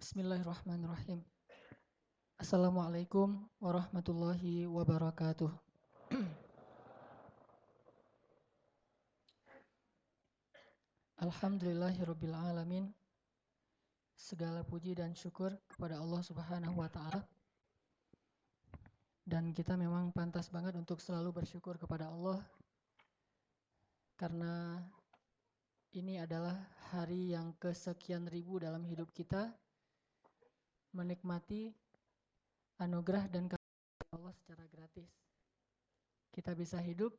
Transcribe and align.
Bismillahirrahmanirrahim. 0.00 1.20
Assalamualaikum 2.40 3.36
warahmatullahi 3.60 4.64
wabarakatuh. 4.64 5.52
Alhamdulillahirabbil 11.28 12.32
alamin. 12.32 12.88
Segala 14.16 14.64
puji 14.64 14.96
dan 14.96 15.12
syukur 15.12 15.52
kepada 15.68 16.00
Allah 16.00 16.24
Subhanahu 16.24 16.80
wa 16.80 16.88
taala. 16.88 17.20
Dan 19.20 19.52
kita 19.52 19.76
memang 19.76 20.16
pantas 20.16 20.48
banget 20.48 20.80
untuk 20.80 20.96
selalu 21.04 21.44
bersyukur 21.44 21.76
kepada 21.76 22.08
Allah 22.08 22.40
karena 24.16 24.80
ini 25.92 26.16
adalah 26.16 26.56
hari 26.88 27.36
yang 27.36 27.52
kesekian 27.60 28.32
ribu 28.32 28.56
dalam 28.56 28.80
hidup 28.88 29.12
kita 29.12 29.59
menikmati 30.90 31.70
anugerah 32.80 33.28
dan 33.28 33.46
kasih 33.46 34.10
Allah 34.14 34.34
secara 34.34 34.64
gratis. 34.72 35.10
Kita 36.30 36.54
bisa 36.54 36.78
hidup, 36.80 37.14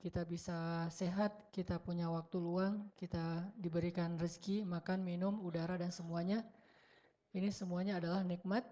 kita 0.00 0.26
bisa 0.28 0.88
sehat, 0.92 1.52
kita 1.54 1.80
punya 1.80 2.10
waktu 2.12 2.36
luang, 2.36 2.92
kita 2.98 3.48
diberikan 3.56 4.20
rezeki, 4.20 4.66
makan, 4.66 5.00
minum, 5.00 5.40
udara 5.40 5.80
dan 5.80 5.88
semuanya. 5.88 6.44
Ini 7.32 7.48
semuanya 7.50 7.98
adalah 7.98 8.20
nikmat 8.20 8.64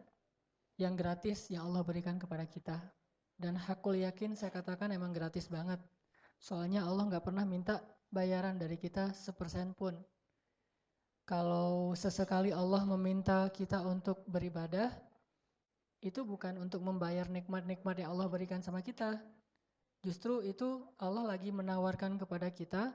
yang 0.77 0.97
gratis 0.97 1.49
yang 1.49 1.69
Allah 1.71 1.83
berikan 1.85 2.19
kepada 2.21 2.45
kita. 2.45 2.79
Dan 3.37 3.57
hakul 3.59 3.99
yakin 3.99 4.37
saya 4.39 4.53
katakan 4.53 4.93
emang 4.93 5.11
gratis 5.11 5.49
banget. 5.49 5.81
Soalnya 6.39 6.85
Allah 6.87 7.09
nggak 7.09 7.25
pernah 7.25 7.47
minta 7.47 7.81
bayaran 8.13 8.61
dari 8.61 8.77
kita 8.77 9.17
sepersen 9.17 9.73
pun. 9.73 9.97
Kalau 11.23 11.95
sesekali 11.95 12.51
Allah 12.51 12.83
meminta 12.83 13.47
kita 13.55 13.79
untuk 13.87 14.27
beribadah, 14.27 14.91
itu 16.03 16.27
bukan 16.27 16.59
untuk 16.59 16.83
membayar 16.83 17.31
nikmat-nikmat 17.31 18.03
yang 18.03 18.11
Allah 18.11 18.27
berikan 18.27 18.59
sama 18.59 18.83
kita. 18.83 19.23
Justru 20.03 20.43
itu 20.43 20.83
Allah 20.99 21.23
lagi 21.23 21.55
menawarkan 21.55 22.19
kepada 22.19 22.51
kita 22.51 22.91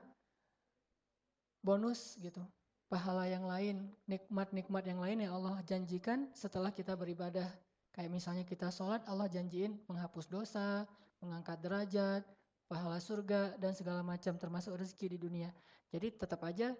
bonus 1.63 2.19
gitu. 2.19 2.43
Pahala 2.91 3.27
yang 3.31 3.47
lain, 3.47 3.87
nikmat-nikmat 4.07 4.83
yang 4.87 4.99
lain 4.99 5.23
yang 5.23 5.31
Allah 5.35 5.63
janjikan 5.63 6.27
setelah 6.35 6.71
kita 6.71 6.95
beribadah. 6.99 7.47
Kayak 7.95 8.11
misalnya 8.11 8.43
kita 8.43 8.67
sholat, 8.71 9.03
Allah 9.07 9.27
janjiin 9.31 9.75
menghapus 9.87 10.27
dosa, 10.27 10.83
mengangkat 11.23 11.59
derajat, 11.63 12.23
pahala 12.67 12.99
surga, 12.99 13.55
dan 13.59 13.71
segala 13.71 14.03
macam 14.03 14.35
termasuk 14.35 14.75
rezeki 14.75 15.15
di 15.15 15.17
dunia. 15.19 15.49
Jadi 15.91 16.15
tetap 16.15 16.43
aja 16.43 16.75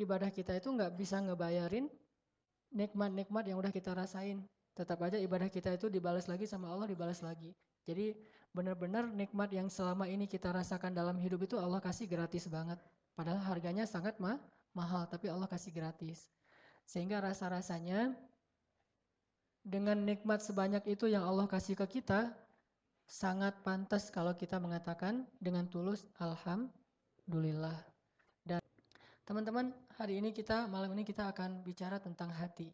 ibadah 0.00 0.30
kita 0.30 0.58
itu 0.58 0.70
nggak 0.70 0.94
bisa 0.98 1.22
ngebayarin 1.22 1.86
nikmat-nikmat 2.74 3.44
yang 3.46 3.62
udah 3.62 3.70
kita 3.70 3.94
rasain. 3.94 4.42
Tetap 4.74 4.98
aja 5.06 5.14
ibadah 5.14 5.46
kita 5.46 5.78
itu 5.78 5.86
dibalas 5.86 6.26
lagi 6.26 6.50
sama 6.50 6.66
Allah, 6.74 6.90
dibalas 6.90 7.22
lagi. 7.22 7.54
Jadi 7.86 8.10
benar-benar 8.50 9.06
nikmat 9.06 9.54
yang 9.54 9.70
selama 9.70 10.10
ini 10.10 10.26
kita 10.26 10.50
rasakan 10.50 10.90
dalam 10.90 11.14
hidup 11.22 11.46
itu 11.46 11.56
Allah 11.62 11.78
kasih 11.78 12.10
gratis 12.10 12.50
banget. 12.50 12.82
Padahal 13.14 13.38
harganya 13.46 13.86
sangat 13.86 14.18
ma 14.18 14.42
mahal, 14.74 15.06
tapi 15.06 15.30
Allah 15.30 15.46
kasih 15.46 15.70
gratis. 15.70 16.26
Sehingga 16.82 17.22
rasa-rasanya 17.22 18.18
dengan 19.62 20.02
nikmat 20.02 20.42
sebanyak 20.42 20.82
itu 20.90 21.06
yang 21.06 21.22
Allah 21.22 21.46
kasih 21.46 21.78
ke 21.78 22.02
kita, 22.02 22.34
sangat 23.06 23.54
pantas 23.62 24.10
kalau 24.10 24.34
kita 24.34 24.58
mengatakan 24.58 25.22
dengan 25.38 25.70
tulus 25.70 26.02
Alhamdulillah. 26.18 27.93
Teman-teman, 29.24 29.72
hari 29.96 30.20
ini 30.20 30.36
kita 30.36 30.68
malam 30.68 30.92
ini 30.92 31.00
kita 31.00 31.32
akan 31.32 31.64
bicara 31.64 31.96
tentang 31.96 32.28
hati. 32.28 32.68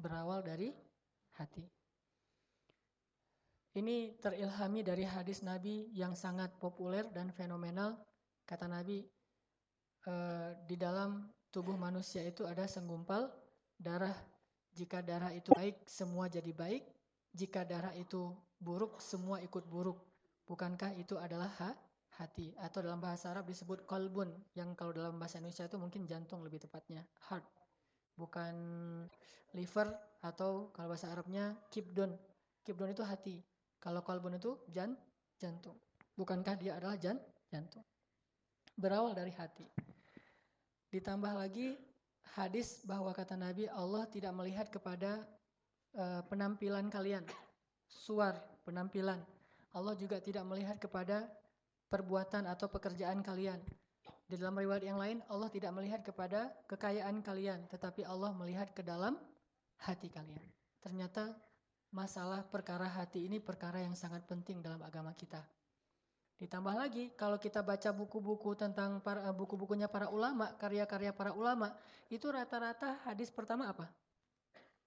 Berawal 0.00 0.40
dari 0.40 0.72
hati. 1.36 1.68
Ini 3.76 4.16
terilhami 4.24 4.80
dari 4.80 5.04
hadis 5.04 5.44
Nabi 5.44 5.92
yang 5.92 6.16
sangat 6.16 6.56
populer 6.56 7.04
dan 7.12 7.28
fenomenal. 7.36 7.92
Kata 8.48 8.72
Nabi, 8.72 9.04
e, 10.08 10.14
di 10.64 10.80
dalam 10.80 11.28
tubuh 11.52 11.76
manusia 11.76 12.24
itu 12.24 12.48
ada 12.48 12.64
senggumpal 12.64 13.28
darah. 13.76 14.16
Jika 14.72 15.04
darah 15.04 15.28
itu 15.36 15.52
baik, 15.52 15.84
semua 15.84 16.32
jadi 16.32 16.56
baik. 16.56 16.88
Jika 17.36 17.68
darah 17.68 17.92
itu 18.00 18.32
buruk, 18.56 18.96
semua 19.04 19.44
ikut 19.44 19.68
buruk. 19.68 20.00
Bukankah 20.48 20.96
itu 20.96 21.20
adalah 21.20 21.52
ha? 21.60 21.76
Hati 22.18 22.50
atau 22.58 22.82
dalam 22.82 22.98
bahasa 22.98 23.30
Arab 23.30 23.46
disebut 23.46 23.86
kolbun 23.86 24.32
yang 24.58 24.74
kalau 24.74 24.90
dalam 24.90 25.16
bahasa 25.20 25.38
Indonesia 25.38 25.68
itu 25.68 25.78
mungkin 25.78 26.08
jantung 26.10 26.42
lebih 26.42 26.58
tepatnya 26.62 27.06
heart. 27.30 27.46
Bukan 28.18 28.54
liver 29.54 29.88
atau 30.20 30.68
kalau 30.74 30.92
bahasa 30.92 31.08
Arabnya 31.08 31.56
kibdon 31.70 32.12
kibdon 32.66 32.92
itu 32.92 33.02
hati. 33.06 33.36
Kalau 33.80 34.04
kolbun 34.04 34.36
itu 34.36 34.60
jan 34.68 34.92
jantung. 35.40 35.76
Bukankah 36.18 36.54
dia 36.60 36.76
adalah 36.76 37.00
jan 37.00 37.16
jantung? 37.48 37.84
Berawal 38.76 39.16
dari 39.16 39.32
hati. 39.32 39.64
Ditambah 40.92 41.32
lagi 41.32 41.78
hadis 42.36 42.84
bahwa 42.84 43.14
kata 43.16 43.38
Nabi 43.40 43.70
Allah 43.72 44.04
tidak 44.12 44.36
melihat 44.36 44.68
kepada 44.68 45.24
uh, 45.96 46.20
penampilan 46.28 46.92
kalian. 46.92 47.24
Suar 47.88 48.36
penampilan. 48.68 49.18
Allah 49.70 49.94
juga 49.96 50.18
tidak 50.18 50.44
melihat 50.44 50.76
kepada 50.76 51.30
perbuatan 51.90 52.46
atau 52.46 52.70
pekerjaan 52.70 53.20
kalian. 53.20 53.58
Di 54.30 54.38
dalam 54.38 54.54
riwayat 54.54 54.86
yang 54.86 54.96
lain, 54.96 55.18
Allah 55.26 55.50
tidak 55.50 55.74
melihat 55.74 56.06
kepada 56.06 56.54
kekayaan 56.70 57.18
kalian, 57.18 57.66
tetapi 57.66 58.06
Allah 58.06 58.30
melihat 58.30 58.70
ke 58.70 58.86
dalam 58.86 59.18
hati 59.82 60.06
kalian. 60.06 60.46
Ternyata 60.78 61.34
masalah 61.90 62.46
perkara 62.46 62.86
hati 62.86 63.26
ini 63.26 63.42
perkara 63.42 63.82
yang 63.82 63.98
sangat 63.98 64.22
penting 64.30 64.62
dalam 64.62 64.78
agama 64.86 65.10
kita. 65.18 65.42
Ditambah 66.40 66.72
lagi, 66.72 67.12
kalau 67.20 67.36
kita 67.36 67.60
baca 67.60 67.92
buku-buku 67.92 68.56
tentang 68.56 69.02
para 69.04 69.28
eh, 69.28 69.34
buku-bukunya 69.34 69.90
para 69.90 70.08
ulama, 70.08 70.54
karya-karya 70.56 71.12
para 71.12 71.36
ulama, 71.36 71.76
itu 72.08 72.24
rata-rata 72.32 72.96
hadis 73.04 73.28
pertama 73.28 73.68
apa? 73.68 73.90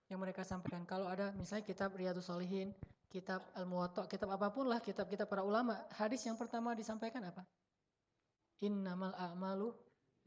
Yang 0.09 0.19
mereka 0.23 0.41
sampaikan. 0.41 0.81
Kalau 0.87 1.05
ada 1.05 1.29
misalnya 1.37 1.61
kitab 1.61 1.93
Riyadus 1.93 2.25
Solihin, 2.25 2.73
kitab 3.13 3.45
Al-Muwatta, 3.53 4.09
kitab 4.09 4.33
apa 4.33 4.49
pun 4.49 4.65
lah, 4.65 4.81
kitab-kitab 4.81 5.29
para 5.29 5.45
ulama, 5.45 5.77
hadis 5.93 6.25
yang 6.25 6.33
pertama 6.33 6.73
disampaikan 6.73 7.21
apa? 7.29 7.45
Innamal 8.65 9.13
a'malu 9.13 9.69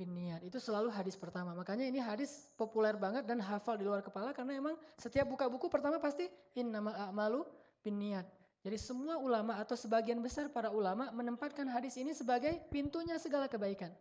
niat. 0.04 0.44
Itu 0.46 0.60
selalu 0.62 0.92
hadis 0.92 1.16
pertama. 1.18 1.56
Makanya 1.56 1.88
ini 1.88 1.98
hadis 1.98 2.52
populer 2.54 2.94
banget 2.94 3.24
dan 3.24 3.40
hafal 3.40 3.80
di 3.80 3.88
luar 3.88 4.04
kepala 4.04 4.36
karena 4.36 4.60
emang 4.60 4.76
setiap 5.00 5.24
buka 5.24 5.48
buku 5.48 5.72
pertama 5.72 5.96
pasti 5.96 6.28
innamal 6.52 6.92
a'malu 6.92 7.42
niat. 7.86 8.26
Jadi 8.66 8.82
semua 8.82 9.14
ulama 9.22 9.62
atau 9.62 9.78
sebagian 9.78 10.18
besar 10.18 10.50
para 10.50 10.74
ulama 10.74 11.14
menempatkan 11.14 11.70
hadis 11.70 11.94
ini 11.96 12.10
sebagai 12.10 12.50
pintunya 12.68 13.14
segala 13.14 13.46
kebaikan. 13.46 13.94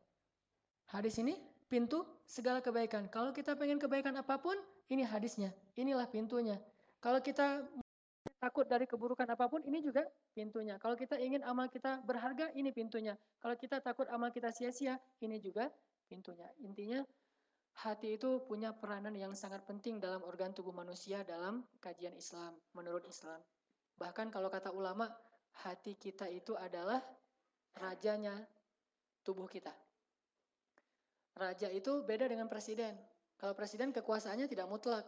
Hadis 0.90 1.22
ini 1.22 1.38
pintu 1.70 2.02
segala 2.26 2.66
kebaikan. 2.66 3.06
Kalau 3.14 3.30
kita 3.30 3.54
pengen 3.54 3.78
kebaikan 3.78 4.18
apa 4.18 4.42
pun, 4.42 4.58
ini 4.90 5.06
hadisnya. 5.06 5.54
Inilah 5.78 6.10
pintunya. 6.10 6.58
Kalau 6.98 7.22
kita 7.22 7.62
takut 8.46 8.70
dari 8.70 8.86
keburukan 8.86 9.26
apa 9.26 9.50
pun, 9.50 9.66
ini 9.66 9.82
juga 9.82 10.06
pintunya. 10.38 10.78
Kalau 10.78 10.94
kita 10.94 11.18
ingin 11.18 11.42
amal 11.42 11.66
kita 11.66 12.06
berharga, 12.06 12.54
ini 12.54 12.70
pintunya. 12.70 13.18
Kalau 13.42 13.58
kita 13.58 13.82
takut 13.82 14.06
amal 14.14 14.30
kita 14.30 14.54
sia-sia, 14.54 15.02
ini 15.26 15.42
juga 15.42 15.74
pintunya. 16.06 16.46
Intinya, 16.62 17.02
hati 17.82 18.22
itu 18.22 18.46
punya 18.46 18.70
peranan 18.70 19.18
yang 19.18 19.34
sangat 19.34 19.66
penting 19.66 19.98
dalam 19.98 20.22
organ 20.22 20.54
tubuh 20.54 20.70
manusia 20.70 21.26
dalam 21.26 21.66
kajian 21.82 22.14
Islam, 22.14 22.54
menurut 22.78 23.02
Islam. 23.10 23.42
Bahkan 23.98 24.30
kalau 24.30 24.54
kata 24.54 24.70
ulama, 24.70 25.10
hati 25.66 25.98
kita 25.98 26.30
itu 26.30 26.54
adalah 26.54 27.02
rajanya 27.82 28.46
tubuh 29.26 29.50
kita. 29.50 29.74
Raja 31.34 31.68
itu 31.74 32.06
beda 32.06 32.30
dengan 32.30 32.46
presiden. 32.46 32.94
Kalau 33.42 33.58
presiden 33.58 33.90
kekuasaannya 33.90 34.48
tidak 34.48 34.70
mutlak, 34.70 35.04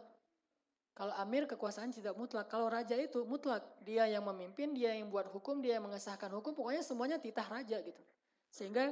kalau 0.98 1.14
amir 1.14 1.46
kekuasaan 1.46 1.94
tidak 1.94 2.18
mutlak. 2.18 2.50
Kalau 2.50 2.66
raja 2.66 2.98
itu 2.98 3.22
mutlak. 3.22 3.62
Dia 3.86 4.10
yang 4.10 4.26
memimpin, 4.26 4.74
dia 4.74 4.98
yang 4.98 5.06
buat 5.06 5.30
hukum, 5.30 5.62
dia 5.62 5.78
yang 5.78 5.86
mengesahkan 5.86 6.26
hukum. 6.34 6.58
Pokoknya 6.58 6.82
semuanya 6.82 7.22
titah 7.22 7.46
raja 7.46 7.78
gitu. 7.78 8.02
Sehingga 8.50 8.90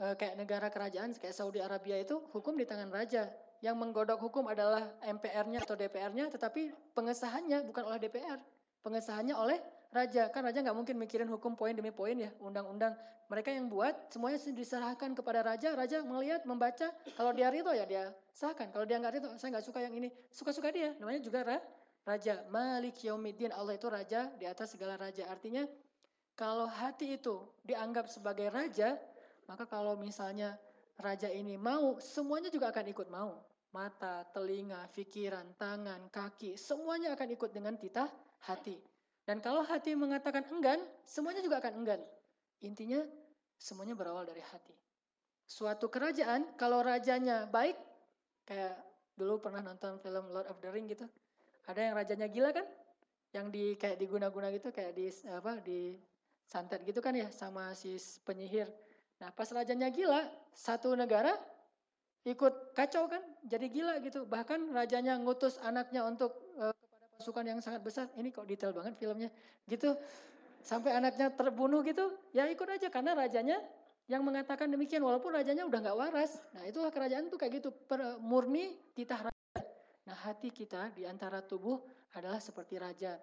e, 0.00 0.16
kayak 0.16 0.40
negara 0.40 0.72
kerajaan 0.72 1.12
kayak 1.12 1.36
Saudi 1.36 1.60
Arabia 1.60 2.00
itu 2.00 2.24
hukum 2.32 2.56
di 2.56 2.64
tangan 2.64 2.88
raja. 2.88 3.28
Yang 3.60 3.76
menggodok 3.76 4.16
hukum 4.16 4.48
adalah 4.48 4.96
MPR-nya 5.04 5.60
atau 5.60 5.76
DPR-nya, 5.76 6.32
tetapi 6.32 6.72
pengesahannya 6.96 7.68
bukan 7.68 7.84
oleh 7.84 8.00
DPR. 8.00 8.40
Pengesahannya 8.80 9.36
oleh 9.36 9.60
raja. 9.90 10.30
Kan 10.30 10.46
raja 10.46 10.58
nggak 10.62 10.76
mungkin 10.76 10.96
mikirin 10.98 11.28
hukum 11.28 11.58
poin 11.58 11.74
demi 11.74 11.90
poin 11.90 12.14
ya, 12.14 12.30
undang-undang. 12.38 12.94
Mereka 13.30 13.54
yang 13.54 13.70
buat 13.70 13.94
semuanya 14.10 14.42
diserahkan 14.42 15.14
kepada 15.14 15.46
raja. 15.46 15.70
Raja 15.78 16.02
melihat, 16.02 16.42
membaca. 16.42 16.90
Kalau 17.14 17.30
dia 17.30 17.46
ridho 17.46 17.70
ya 17.70 17.86
dia 17.86 18.10
sahkan. 18.34 18.74
Kalau 18.74 18.82
dia 18.82 18.98
nggak 18.98 19.12
ridho, 19.14 19.28
saya 19.38 19.54
nggak 19.54 19.66
suka 19.70 19.78
yang 19.86 19.94
ini. 19.94 20.10
Suka-suka 20.34 20.74
dia. 20.74 20.98
Namanya 20.98 21.22
juga 21.22 21.46
ra, 21.46 21.58
raja. 22.02 22.42
Malik 22.50 22.98
Yaumiddin. 23.06 23.54
Allah 23.54 23.78
itu 23.78 23.86
raja 23.86 24.26
di 24.34 24.50
atas 24.50 24.74
segala 24.74 24.98
raja. 24.98 25.30
Artinya 25.30 25.62
kalau 26.34 26.66
hati 26.66 27.14
itu 27.14 27.38
dianggap 27.62 28.10
sebagai 28.10 28.50
raja, 28.50 28.98
maka 29.46 29.62
kalau 29.62 29.94
misalnya 29.94 30.58
raja 30.98 31.30
ini 31.30 31.54
mau, 31.54 32.02
semuanya 32.02 32.50
juga 32.50 32.74
akan 32.74 32.86
ikut 32.90 33.08
mau. 33.14 33.38
Mata, 33.70 34.26
telinga, 34.34 34.90
pikiran, 34.90 35.54
tangan, 35.54 36.10
kaki, 36.10 36.58
semuanya 36.58 37.14
akan 37.14 37.28
ikut 37.38 37.54
dengan 37.54 37.78
titah 37.78 38.10
hati. 38.42 38.89
Dan 39.30 39.38
kalau 39.38 39.62
hati 39.62 39.94
mengatakan 39.94 40.42
enggan, 40.50 40.82
semuanya 41.06 41.38
juga 41.38 41.62
akan 41.62 41.86
enggan. 41.86 42.02
Intinya 42.66 42.98
semuanya 43.54 43.94
berawal 43.94 44.26
dari 44.26 44.42
hati. 44.42 44.74
Suatu 45.46 45.86
kerajaan, 45.86 46.58
kalau 46.58 46.82
rajanya 46.82 47.46
baik, 47.46 47.78
kayak 48.42 48.74
dulu 49.14 49.38
pernah 49.38 49.62
nonton 49.62 50.02
film 50.02 50.34
Lord 50.34 50.50
of 50.50 50.58
the 50.58 50.66
Ring 50.74 50.90
gitu. 50.90 51.06
Ada 51.70 51.78
yang 51.78 51.94
rajanya 51.94 52.26
gila 52.26 52.50
kan? 52.50 52.66
Yang 53.30 53.46
di 53.54 53.64
kayak 53.78 54.02
diguna-guna 54.02 54.50
gitu, 54.50 54.74
kayak 54.74 54.98
di 54.98 55.06
apa 55.30 55.62
di 55.62 55.94
santet 56.42 56.82
gitu 56.82 56.98
kan 56.98 57.14
ya 57.14 57.30
sama 57.30 57.70
si 57.78 58.02
penyihir. 58.26 58.66
Nah, 59.22 59.30
pas 59.30 59.46
rajanya 59.54 59.94
gila, 59.94 60.26
satu 60.58 60.98
negara 60.98 61.38
ikut 62.26 62.74
kacau 62.74 63.06
kan, 63.06 63.22
jadi 63.46 63.70
gila 63.70 64.02
gitu. 64.02 64.26
Bahkan 64.26 64.74
rajanya 64.74 65.22
ngutus 65.22 65.54
anaknya 65.62 66.02
untuk 66.02 66.49
pasukan 67.20 67.44
yang 67.44 67.60
sangat 67.60 67.84
besar. 67.84 68.08
Ini 68.16 68.32
kok 68.32 68.48
detail 68.48 68.72
banget 68.72 68.96
filmnya. 68.96 69.28
Gitu. 69.68 69.92
Sampai 70.64 70.96
anaknya 70.96 71.28
terbunuh 71.28 71.84
gitu, 71.84 72.16
ya 72.32 72.48
ikut 72.48 72.68
aja 72.68 72.88
karena 72.88 73.16
rajanya 73.16 73.60
yang 74.08 74.24
mengatakan 74.24 74.68
demikian 74.68 75.00
walaupun 75.04 75.36
rajanya 75.36 75.68
udah 75.68 75.78
nggak 75.84 75.96
waras. 75.96 76.40
Nah 76.56 76.64
itulah 76.64 76.88
kerajaan 76.92 77.28
tuh 77.28 77.36
kayak 77.40 77.60
gitu 77.60 77.68
per, 77.72 78.20
murni 78.20 78.76
titah 78.92 79.28
raja. 79.28 79.60
Nah 80.04 80.16
hati 80.16 80.52
kita 80.52 80.92
di 80.92 81.08
antara 81.08 81.40
tubuh 81.40 81.80
adalah 82.12 82.40
seperti 82.40 82.76
raja. 82.76 83.16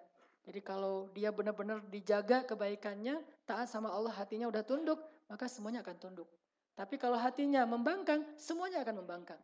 Jadi 0.48 0.64
kalau 0.64 1.12
dia 1.12 1.28
benar-benar 1.28 1.84
dijaga 1.92 2.42
kebaikannya, 2.48 3.20
taat 3.44 3.68
sama 3.68 3.92
Allah 3.92 4.16
hatinya 4.16 4.48
udah 4.48 4.64
tunduk, 4.64 4.98
maka 5.28 5.44
semuanya 5.44 5.84
akan 5.84 5.96
tunduk. 6.00 6.26
Tapi 6.72 6.96
kalau 6.96 7.20
hatinya 7.20 7.68
membangkang, 7.68 8.24
semuanya 8.40 8.80
akan 8.80 9.04
membangkang. 9.04 9.38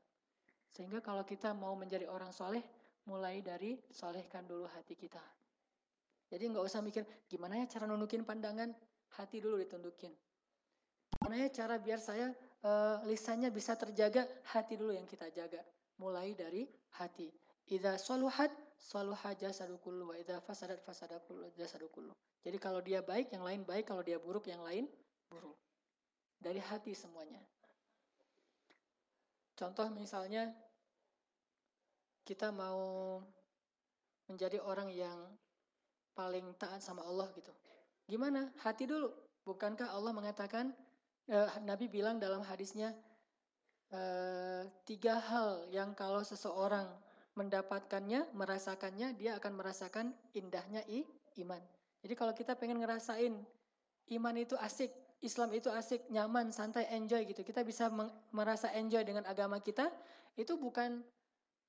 Sehingga 0.73 1.05
kalau 1.05 1.23
kita 1.23 1.53
mau 1.53 1.77
menjadi 1.77 2.09
orang 2.09 2.33
soleh, 2.33 2.65
mulai 3.05 3.45
dari 3.45 3.77
solehkan 3.93 4.49
dulu 4.49 4.65
hati 4.69 4.97
kita. 4.97 5.21
Jadi 6.33 6.51
nggak 6.51 6.65
usah 6.65 6.81
mikir 6.81 7.05
gimana 7.29 7.61
ya 7.61 7.67
cara 7.69 7.85
nundukin 7.85 8.25
pandangan, 8.25 8.73
hati 9.21 9.39
dulu 9.45 9.61
ditundukin. 9.61 10.11
Gimana 11.21 11.47
ya 11.47 11.49
cara 11.53 11.77
biar 11.79 12.01
saya 12.01 12.33
uh, 12.65 13.05
lisannya 13.07 13.53
bisa 13.53 13.77
terjaga, 13.77 14.25
hati 14.51 14.75
dulu 14.75 14.97
yang 14.97 15.07
kita 15.07 15.29
jaga. 15.31 15.61
Mulai 16.01 16.35
dari 16.35 16.67
hati. 16.99 17.31
Idza 17.71 17.97
saluhat 17.97 18.51
saluha 18.77 19.33
jasadu 19.39 19.79
kullu 19.81 20.11
wa 20.13 20.17
idza 20.19 20.43
fasadat 20.43 20.83
fasada 20.83 21.21
kullu 21.23 21.49
jasadu 21.55 21.89
kullu. 21.93 22.13
Jadi 22.45 22.59
kalau 22.61 22.85
dia 22.85 23.01
baik, 23.01 23.33
yang 23.33 23.41
lain 23.41 23.65
baik, 23.65 23.89
kalau 23.89 24.05
dia 24.05 24.21
buruk, 24.21 24.45
yang 24.51 24.61
lain 24.61 24.85
buruk. 25.33 25.57
Dari 26.37 26.61
hati 26.61 26.93
semuanya. 26.93 27.41
Contoh 29.55 29.87
misalnya 29.95 30.51
kita 32.25 32.49
mau 32.51 33.21
menjadi 34.29 34.59
orang 34.65 34.89
yang 34.89 35.29
paling 36.17 36.57
taat 36.57 36.81
sama 36.81 37.05
Allah 37.05 37.29
gitu. 37.37 37.53
Gimana? 38.09 38.49
Hati 38.65 38.89
dulu. 38.89 39.13
Bukankah 39.45 39.93
Allah 39.93 40.13
mengatakan 40.17 40.73
eh, 41.29 41.49
Nabi 41.65 41.89
bilang 41.93 42.17
dalam 42.17 42.41
hadisnya 42.41 42.97
eh, 43.93 44.65
tiga 44.89 45.21
hal 45.21 45.69
yang 45.69 45.93
kalau 45.93 46.25
seseorang 46.25 46.89
mendapatkannya, 47.35 48.31
merasakannya, 48.33 49.19
dia 49.19 49.37
akan 49.37 49.53
merasakan 49.59 50.07
indahnya 50.33 50.87
i, 50.87 51.03
iman. 51.43 51.61
Jadi 52.01 52.15
kalau 52.15 52.33
kita 52.33 52.55
pengen 52.55 52.79
ngerasain 52.79 53.35
iman 54.17 54.37
itu 54.39 54.55
asik, 54.61 54.93
Islam 55.25 55.51
itu 55.57 55.73
asik, 55.73 56.07
nyaman, 56.13 56.55
santai, 56.55 56.87
enjoy 56.95 57.27
gitu. 57.27 57.43
Kita 57.43 57.67
bisa 57.67 57.91
merasa 58.31 58.71
enjoy 58.77 59.03
dengan 59.03 59.27
agama 59.27 59.59
kita, 59.59 59.91
itu 60.39 60.55
bukan 60.55 61.03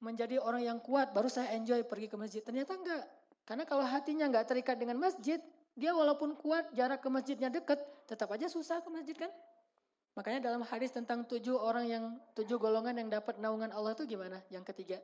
menjadi 0.04 0.42
orang 0.42 0.64
yang 0.64 0.80
kuat, 0.84 1.16
baru 1.16 1.32
saya 1.32 1.56
enjoy 1.56 1.84
pergi 1.88 2.08
ke 2.12 2.18
masjid. 2.20 2.42
Ternyata 2.44 2.76
enggak. 2.76 3.04
Karena 3.46 3.64
kalau 3.64 3.86
hatinya 3.86 4.26
enggak 4.28 4.50
terikat 4.50 4.76
dengan 4.76 4.98
masjid, 5.00 5.40
dia 5.76 5.92
walaupun 5.92 6.34
kuat, 6.40 6.72
jarak 6.72 7.04
ke 7.04 7.10
masjidnya 7.12 7.52
dekat, 7.52 7.78
tetap 8.08 8.32
aja 8.32 8.48
susah 8.48 8.80
ke 8.80 8.90
masjid 8.90 9.16
kan? 9.16 9.32
Makanya 10.16 10.48
dalam 10.48 10.64
hadis 10.64 10.96
tentang 10.96 11.28
tujuh 11.28 11.60
orang 11.60 11.86
yang, 11.92 12.06
tujuh 12.32 12.56
golongan 12.56 12.96
yang 12.96 13.12
dapat 13.12 13.36
naungan 13.36 13.76
Allah 13.76 13.92
itu 13.92 14.08
gimana? 14.08 14.40
Yang 14.48 14.72
ketiga. 14.72 14.98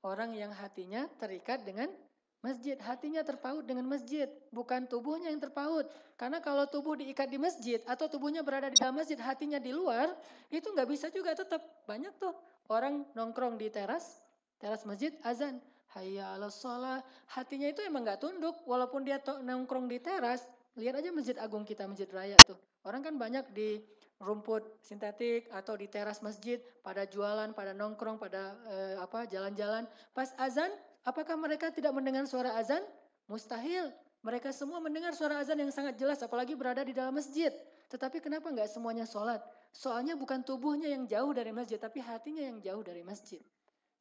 Orang 0.00 0.32
yang 0.32 0.50
hatinya 0.50 1.06
terikat 1.20 1.62
dengan 1.62 1.92
masjid. 2.40 2.74
Hatinya 2.80 3.20
terpaut 3.20 3.62
dengan 3.62 3.84
masjid. 3.84 4.26
Bukan 4.48 4.88
tubuhnya 4.88 5.28
yang 5.28 5.38
terpaut. 5.38 5.86
Karena 6.16 6.40
kalau 6.40 6.64
tubuh 6.66 6.96
diikat 6.96 7.28
di 7.28 7.36
masjid 7.36 7.78
atau 7.84 8.08
tubuhnya 8.08 8.40
berada 8.40 8.72
di 8.72 8.80
dalam 8.80 8.96
masjid, 8.96 9.20
hatinya 9.20 9.60
di 9.60 9.70
luar, 9.76 10.10
itu 10.48 10.64
nggak 10.64 10.88
bisa 10.88 11.12
juga 11.12 11.36
tetap. 11.36 11.60
Banyak 11.84 12.16
tuh 12.16 12.32
orang 12.68 13.06
nongkrong 13.16 13.58
di 13.58 13.72
teras, 13.72 14.22
teras 14.62 14.86
masjid, 14.86 15.14
azan. 15.26 15.58
Hayya 15.92 16.40
ala 16.40 16.48
sholah. 16.48 17.04
Hatinya 17.28 17.68
itu 17.68 17.84
emang 17.84 18.08
gak 18.08 18.24
tunduk. 18.24 18.56
Walaupun 18.64 19.04
dia 19.04 19.20
nongkrong 19.20 19.92
di 19.92 20.00
teras. 20.00 20.48
Lihat 20.72 21.04
aja 21.04 21.12
masjid 21.12 21.36
agung 21.36 21.68
kita, 21.68 21.84
masjid 21.84 22.08
raya 22.08 22.40
tuh. 22.48 22.56
Orang 22.80 23.04
kan 23.04 23.20
banyak 23.20 23.44
di 23.52 23.76
rumput 24.22 24.62
sintetik 24.80 25.50
atau 25.52 25.74
di 25.76 25.90
teras 25.90 26.24
masjid 26.24 26.62
pada 26.80 27.04
jualan, 27.04 27.52
pada 27.52 27.76
nongkrong, 27.76 28.16
pada 28.16 28.56
eh, 28.70 28.96
apa 28.96 29.28
jalan-jalan. 29.28 29.84
Pas 30.16 30.32
azan, 30.40 30.70
apakah 31.04 31.36
mereka 31.36 31.68
tidak 31.68 31.92
mendengar 31.92 32.24
suara 32.24 32.56
azan? 32.56 32.80
Mustahil. 33.28 33.92
Mereka 34.22 34.54
semua 34.54 34.78
mendengar 34.78 35.12
suara 35.18 35.42
azan 35.42 35.58
yang 35.58 35.74
sangat 35.74 35.98
jelas, 35.98 36.22
apalagi 36.22 36.54
berada 36.54 36.80
di 36.86 36.94
dalam 36.94 37.12
masjid. 37.12 37.50
Tetapi 37.90 38.22
kenapa 38.22 38.48
nggak 38.48 38.70
semuanya 38.70 39.02
sholat? 39.02 39.42
Soalnya 39.72 40.14
bukan 40.14 40.44
tubuhnya 40.44 40.92
yang 40.92 41.08
jauh 41.08 41.32
dari 41.32 41.48
masjid, 41.50 41.80
tapi 41.80 42.04
hatinya 42.04 42.44
yang 42.44 42.60
jauh 42.60 42.84
dari 42.84 43.00
masjid. 43.00 43.40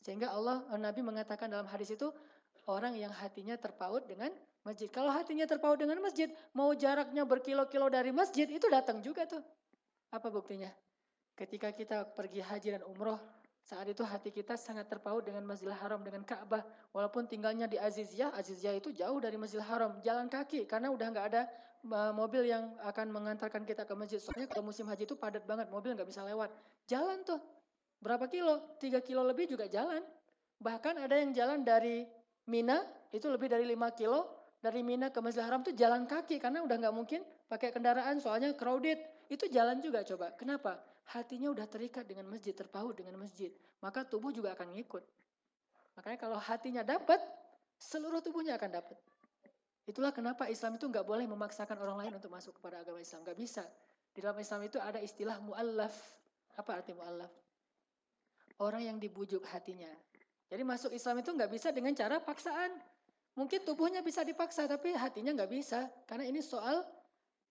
Sehingga 0.03 0.35
Allah 0.35 0.67
eh, 0.67 0.79
Nabi 0.79 0.99
mengatakan 0.99 1.47
dalam 1.47 1.65
hadis 1.71 1.95
itu 1.95 2.11
orang 2.67 2.99
yang 2.99 3.09
hatinya 3.15 3.55
terpaut 3.55 4.03
dengan 4.03 4.29
masjid. 4.67 4.91
Kalau 4.91 5.09
hatinya 5.09 5.47
terpaut 5.47 5.79
dengan 5.79 5.97
masjid, 6.03 6.27
mau 6.51 6.75
jaraknya 6.75 7.23
berkilo-kilo 7.23 7.87
dari 7.87 8.11
masjid 8.11 8.45
itu 8.45 8.67
datang 8.67 8.99
juga 8.99 9.23
tuh. 9.25 9.41
Apa 10.11 10.27
buktinya? 10.27 10.69
Ketika 11.33 11.71
kita 11.71 12.03
pergi 12.11 12.43
haji 12.43 12.67
dan 12.77 12.83
umroh, 12.83 13.17
saat 13.61 13.87
itu 13.87 14.01
hati 14.01 14.33
kita 14.33 14.57
sangat 14.57 14.89
terpaut 14.89 15.21
dengan 15.21 15.45
Masjidil 15.45 15.77
Haram, 15.77 16.01
dengan 16.01 16.25
Ka'bah. 16.25 16.65
Walaupun 16.91 17.29
tinggalnya 17.29 17.69
di 17.69 17.77
Aziziyah, 17.77 18.33
Aziziyah 18.33 18.81
itu 18.81 18.89
jauh 18.91 19.21
dari 19.21 19.37
Masjidil 19.37 19.63
Haram. 19.63 20.01
Jalan 20.01 20.27
kaki, 20.27 20.65
karena 20.65 20.89
udah 20.89 21.07
nggak 21.13 21.25
ada 21.31 21.41
eh, 21.85 22.13
mobil 22.13 22.49
yang 22.49 22.73
akan 22.83 23.13
mengantarkan 23.13 23.63
kita 23.63 23.85
ke 23.85 23.93
masjid. 23.93 24.17
Soalnya 24.17 24.49
kalau 24.49 24.69
musim 24.69 24.89
haji 24.89 25.05
itu 25.05 25.15
padat 25.15 25.45
banget, 25.45 25.69
mobil 25.69 25.93
nggak 25.93 26.09
bisa 26.09 26.25
lewat. 26.25 26.49
Jalan 26.89 27.21
tuh, 27.21 27.39
Berapa 28.01 28.25
kilo? 28.25 28.57
Tiga 28.81 28.97
kilo 28.99 29.21
lebih 29.21 29.45
juga 29.45 29.69
jalan. 29.69 30.01
Bahkan 30.57 31.05
ada 31.05 31.21
yang 31.21 31.31
jalan 31.37 31.61
dari 31.61 32.09
Mina, 32.49 32.81
itu 33.13 33.29
lebih 33.29 33.45
dari 33.45 33.63
lima 33.69 33.93
kilo. 33.93 34.25
Dari 34.57 34.81
Mina 34.81 35.13
ke 35.13 35.21
Masjidil 35.21 35.45
Haram 35.45 35.61
itu 35.61 35.73
jalan 35.77 36.09
kaki, 36.09 36.41
karena 36.41 36.65
udah 36.65 36.75
nggak 36.81 36.95
mungkin 36.97 37.21
pakai 37.45 37.69
kendaraan, 37.69 38.17
soalnya 38.17 38.57
crowded. 38.57 38.97
Itu 39.29 39.45
jalan 39.53 39.79
juga 39.85 40.01
coba. 40.01 40.33
Kenapa? 40.33 40.81
Hatinya 41.11 41.51
udah 41.51 41.67
terikat 41.67 42.07
dengan 42.07 42.31
masjid, 42.31 42.55
terpaut 42.55 42.95
dengan 42.95 43.19
masjid. 43.19 43.51
Maka 43.83 44.07
tubuh 44.07 44.31
juga 44.31 44.55
akan 44.55 44.71
ngikut. 44.75 45.03
Makanya 45.99 46.17
kalau 46.17 46.39
hatinya 46.39 46.83
dapat, 46.87 47.19
seluruh 47.75 48.23
tubuhnya 48.23 48.55
akan 48.55 48.79
dapat. 48.79 48.97
Itulah 49.83 50.15
kenapa 50.15 50.47
Islam 50.47 50.79
itu 50.79 50.87
nggak 50.87 51.03
boleh 51.03 51.27
memaksakan 51.27 51.75
orang 51.83 52.07
lain 52.07 52.13
untuk 52.15 52.31
masuk 52.31 52.55
kepada 52.61 52.79
agama 52.79 53.03
Islam. 53.03 53.27
Nggak 53.27 53.37
bisa. 53.37 53.63
Di 54.15 54.23
dalam 54.23 54.39
Islam 54.39 54.63
itu 54.63 54.79
ada 54.79 55.03
istilah 55.03 55.41
mu'allaf. 55.43 55.95
Apa 56.55 56.79
arti 56.79 56.95
mu'allaf? 56.95 57.31
orang 58.61 58.85
yang 58.85 58.97
dibujuk 59.01 59.41
hatinya. 59.49 59.89
Jadi 60.47 60.61
masuk 60.61 60.93
Islam 60.93 61.25
itu 61.25 61.33
nggak 61.33 61.51
bisa 61.51 61.73
dengan 61.73 61.97
cara 61.97 62.21
paksaan. 62.21 62.71
Mungkin 63.33 63.65
tubuhnya 63.65 64.05
bisa 64.05 64.21
dipaksa, 64.21 64.69
tapi 64.69 64.93
hatinya 64.93 65.33
nggak 65.33 65.51
bisa. 65.51 65.89
Karena 66.05 66.29
ini 66.29 66.43
soal 66.43 66.85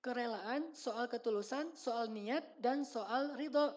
kerelaan, 0.00 0.73
soal 0.73 1.07
ketulusan, 1.07 1.73
soal 1.76 2.09
niat, 2.09 2.45
dan 2.61 2.85
soal 2.85 3.37
ridho. 3.37 3.73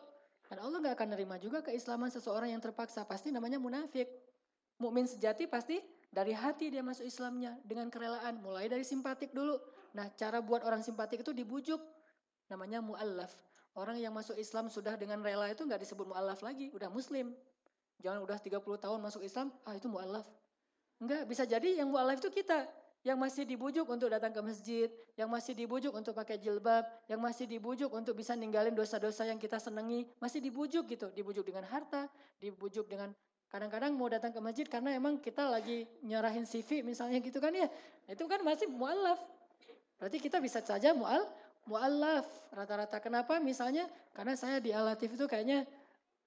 Dan 0.47 0.59
Allah 0.59 0.79
nggak 0.79 0.95
akan 0.99 1.09
nerima 1.15 1.35
juga 1.39 1.63
keislaman 1.63 2.11
seseorang 2.11 2.51
yang 2.51 2.61
terpaksa. 2.63 3.03
Pasti 3.07 3.31
namanya 3.31 3.59
munafik. 3.59 4.07
Mukmin 4.77 5.07
sejati 5.07 5.47
pasti 5.47 5.79
dari 6.09 6.35
hati 6.35 6.69
dia 6.69 6.85
masuk 6.85 7.07
Islamnya 7.07 7.57
dengan 7.65 7.89
kerelaan. 7.89 8.37
Mulai 8.43 8.69
dari 8.69 8.85
simpatik 8.85 9.33
dulu. 9.33 9.57
Nah 9.97 10.09
cara 10.13 10.43
buat 10.43 10.61
orang 10.65 10.85
simpatik 10.85 11.25
itu 11.25 11.31
dibujuk. 11.33 11.79
Namanya 12.51 12.83
mu'allaf. 12.85 13.33
Orang 13.73 13.97
yang 13.97 14.13
masuk 14.13 14.37
Islam 14.37 14.69
sudah 14.69 14.93
dengan 14.93 15.25
rela 15.25 15.49
itu 15.49 15.65
nggak 15.65 15.81
disebut 15.81 16.05
mu'alaf 16.05 16.45
lagi, 16.45 16.69
udah 16.77 16.93
muslim. 16.93 17.33
Jangan 17.97 18.21
udah 18.21 18.37
30 18.37 18.61
tahun 18.61 18.99
masuk 19.01 19.25
Islam, 19.25 19.49
ah 19.65 19.73
itu 19.73 19.89
mu'alaf. 19.89 20.29
Enggak, 21.01 21.25
bisa 21.25 21.49
jadi 21.49 21.81
yang 21.81 21.89
mu'alaf 21.89 22.21
itu 22.21 22.29
kita. 22.29 22.69
Yang 23.03 23.17
masih 23.19 23.43
dibujuk 23.43 23.85
untuk 23.91 24.07
datang 24.07 24.31
ke 24.31 24.39
masjid, 24.39 24.87
yang 25.19 25.27
masih 25.27 25.51
dibujuk 25.51 25.91
untuk 25.91 26.15
pakai 26.15 26.39
jilbab, 26.39 26.87
yang 27.11 27.19
masih 27.19 27.43
dibujuk 27.43 27.91
untuk 27.91 28.15
bisa 28.15 28.31
ninggalin 28.31 28.71
dosa-dosa 28.71 29.27
yang 29.27 29.35
kita 29.35 29.59
senangi, 29.59 30.07
masih 30.23 30.39
dibujuk 30.39 30.87
gitu. 30.87 31.11
Dibujuk 31.11 31.43
dengan 31.43 31.67
harta, 31.67 32.07
dibujuk 32.39 32.87
dengan 32.87 33.11
kadang-kadang 33.51 33.93
mau 33.93 34.07
datang 34.07 34.31
ke 34.31 34.39
masjid 34.39 34.65
karena 34.65 34.95
emang 34.95 35.19
kita 35.19 35.45
lagi 35.45 35.85
nyerahin 36.01 36.47
CV 36.47 36.81
misalnya 36.81 37.19
gitu 37.19 37.37
kan 37.43 37.51
ya. 37.51 37.67
Itu 38.07 38.23
kan 38.25 38.39
masih 38.41 38.71
mu'alaf. 38.71 39.19
Berarti 39.99 40.17
kita 40.23 40.39
bisa 40.39 40.63
saja 40.63 40.95
mu'al, 40.95 41.27
mu'allaf 41.67 42.25
rata-rata. 42.55 43.03
Kenapa? 43.03 43.37
Misalnya 43.43 43.85
karena 44.15 44.33
saya 44.39 44.63
di 44.63 44.71
Alatif 44.71 45.13
itu 45.13 45.27
kayaknya 45.27 45.67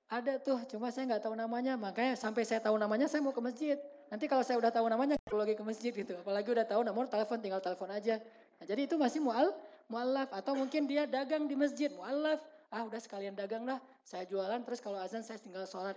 Ada 0.06 0.38
tuh, 0.38 0.62
cuma 0.71 0.95
saya 0.95 1.11
nggak 1.11 1.26
tahu 1.26 1.35
namanya. 1.35 1.75
Makanya 1.75 2.14
sampai 2.14 2.47
saya 2.47 2.62
tahu 2.62 2.78
namanya, 2.78 3.11
saya 3.11 3.26
mau 3.26 3.35
ke 3.35 3.42
masjid. 3.42 3.75
Nanti 4.06 4.30
kalau 4.30 4.46
saya 4.46 4.56
udah 4.62 4.70
tahu 4.70 4.86
namanya, 4.86 5.18
perlu 5.18 5.42
lagi 5.42 5.58
ke 5.58 5.64
masjid 5.66 5.90
gitu. 5.90 6.14
Apalagi 6.18 6.48
udah 6.52 6.66
tahu 6.66 6.86
nomor 6.86 7.10
telepon, 7.10 7.42
tinggal 7.42 7.58
telepon 7.58 7.90
aja. 7.90 8.22
Nah, 8.60 8.64
jadi 8.64 8.86
itu 8.86 8.94
masih 8.94 9.20
mual, 9.20 9.50
mualaf. 9.90 10.30
Atau 10.30 10.54
mungkin 10.54 10.86
dia 10.86 11.04
dagang 11.04 11.50
di 11.50 11.58
masjid, 11.58 11.90
mualaf. 11.90 12.38
Ah 12.70 12.82
udah 12.82 12.98
sekalian 12.98 13.38
dagang 13.38 13.62
lah, 13.62 13.78
saya 14.02 14.26
jualan 14.26 14.58
terus 14.66 14.82
kalau 14.82 14.98
azan 14.98 15.22
saya 15.22 15.38
tinggal 15.38 15.62
sholat. 15.70 15.94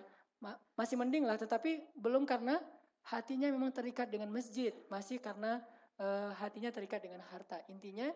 Masih 0.77 0.95
mending 0.95 1.25
lah, 1.25 1.35
tetapi 1.35 1.81
belum 1.97 2.29
karena 2.29 2.61
hatinya 3.09 3.49
memang 3.49 3.73
terikat 3.73 4.07
dengan 4.07 4.29
masjid. 4.29 4.71
Masih 4.87 5.17
karena 5.17 5.59
uh, 5.97 6.31
hatinya 6.37 6.69
terikat 6.69 7.01
dengan 7.01 7.25
harta. 7.33 7.59
Intinya 7.67 8.07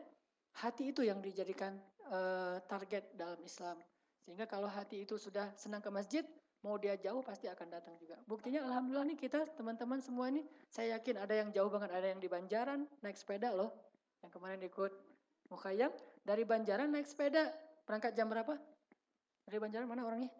hati 0.53 0.93
itu 0.93 1.01
yang 1.01 1.19
dijadikan 1.19 1.75
uh, 2.13 2.61
target 2.69 3.09
dalam 3.17 3.41
Islam. 3.41 3.81
Sehingga 4.23 4.47
kalau 4.47 4.69
hati 4.71 5.03
itu 5.03 5.19
sudah 5.19 5.51
senang 5.59 5.83
ke 5.83 5.91
masjid, 5.91 6.23
mau 6.63 6.79
dia 6.79 6.95
jauh 6.95 7.19
pasti 7.19 7.51
akan 7.51 7.67
datang 7.67 7.93
juga. 7.99 8.15
Buktinya 8.23 8.63
alhamdulillah 8.63 9.07
nih 9.11 9.19
kita 9.19 9.43
teman-teman 9.59 9.99
semua 9.99 10.31
ini, 10.31 10.47
saya 10.71 10.95
yakin 10.97 11.19
ada 11.19 11.35
yang 11.35 11.49
jauh 11.51 11.67
banget, 11.67 11.91
ada 11.91 12.07
yang 12.07 12.19
di 12.23 12.31
Banjaran 12.31 12.87
naik 13.03 13.19
sepeda 13.19 13.51
loh. 13.51 13.69
Yang 14.23 14.31
kemarin 14.39 14.59
ikut 14.63 14.91
Mukhayam, 15.51 15.91
dari 16.23 16.47
Banjaran 16.47 16.87
naik 16.87 17.03
sepeda, 17.03 17.51
berangkat 17.83 18.15
jam 18.15 18.31
berapa? 18.31 18.55
Dari 19.43 19.59
Banjaran 19.59 19.85
mana 19.91 20.07
orangnya? 20.07 20.31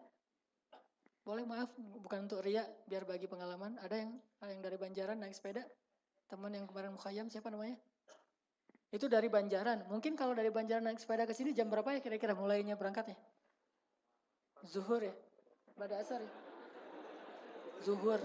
Boleh 1.24 1.44
maaf, 1.44 1.72
bukan 1.76 2.24
untuk 2.24 2.40
ria, 2.40 2.64
biar 2.88 3.04
bagi 3.04 3.28
pengalaman. 3.28 3.76
Ada 3.84 3.96
yang 4.00 4.10
yang 4.48 4.60
dari 4.64 4.76
Banjaran 4.80 5.20
naik 5.20 5.36
sepeda? 5.36 5.64
Teman 6.28 6.56
yang 6.56 6.64
kemarin 6.64 6.96
Mukhayam 6.96 7.28
siapa 7.28 7.52
namanya? 7.52 7.76
Itu 8.88 9.12
dari 9.12 9.28
Banjaran. 9.28 9.88
Mungkin 9.92 10.16
kalau 10.16 10.32
dari 10.32 10.48
Banjaran 10.48 10.88
naik 10.88 11.00
sepeda 11.00 11.28
ke 11.28 11.36
sini 11.36 11.52
jam 11.52 11.68
berapa 11.68 11.96
ya 11.96 12.00
kira-kira 12.00 12.32
mulainya 12.32 12.80
berangkatnya? 12.80 13.16
Zuhur 14.64 15.04
ya? 15.04 15.12
Bada 15.74 15.98
asar 15.98 16.22
ya? 16.22 16.32
Zuhur. 17.82 18.22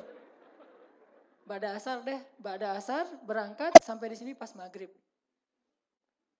Bada 1.50 1.74
asar 1.74 2.06
deh, 2.06 2.22
bada 2.38 2.78
asar 2.78 3.10
berangkat 3.26 3.74
sampai 3.82 4.14
di 4.14 4.18
sini 4.22 4.32
pas 4.38 4.54
maghrib. 4.54 4.94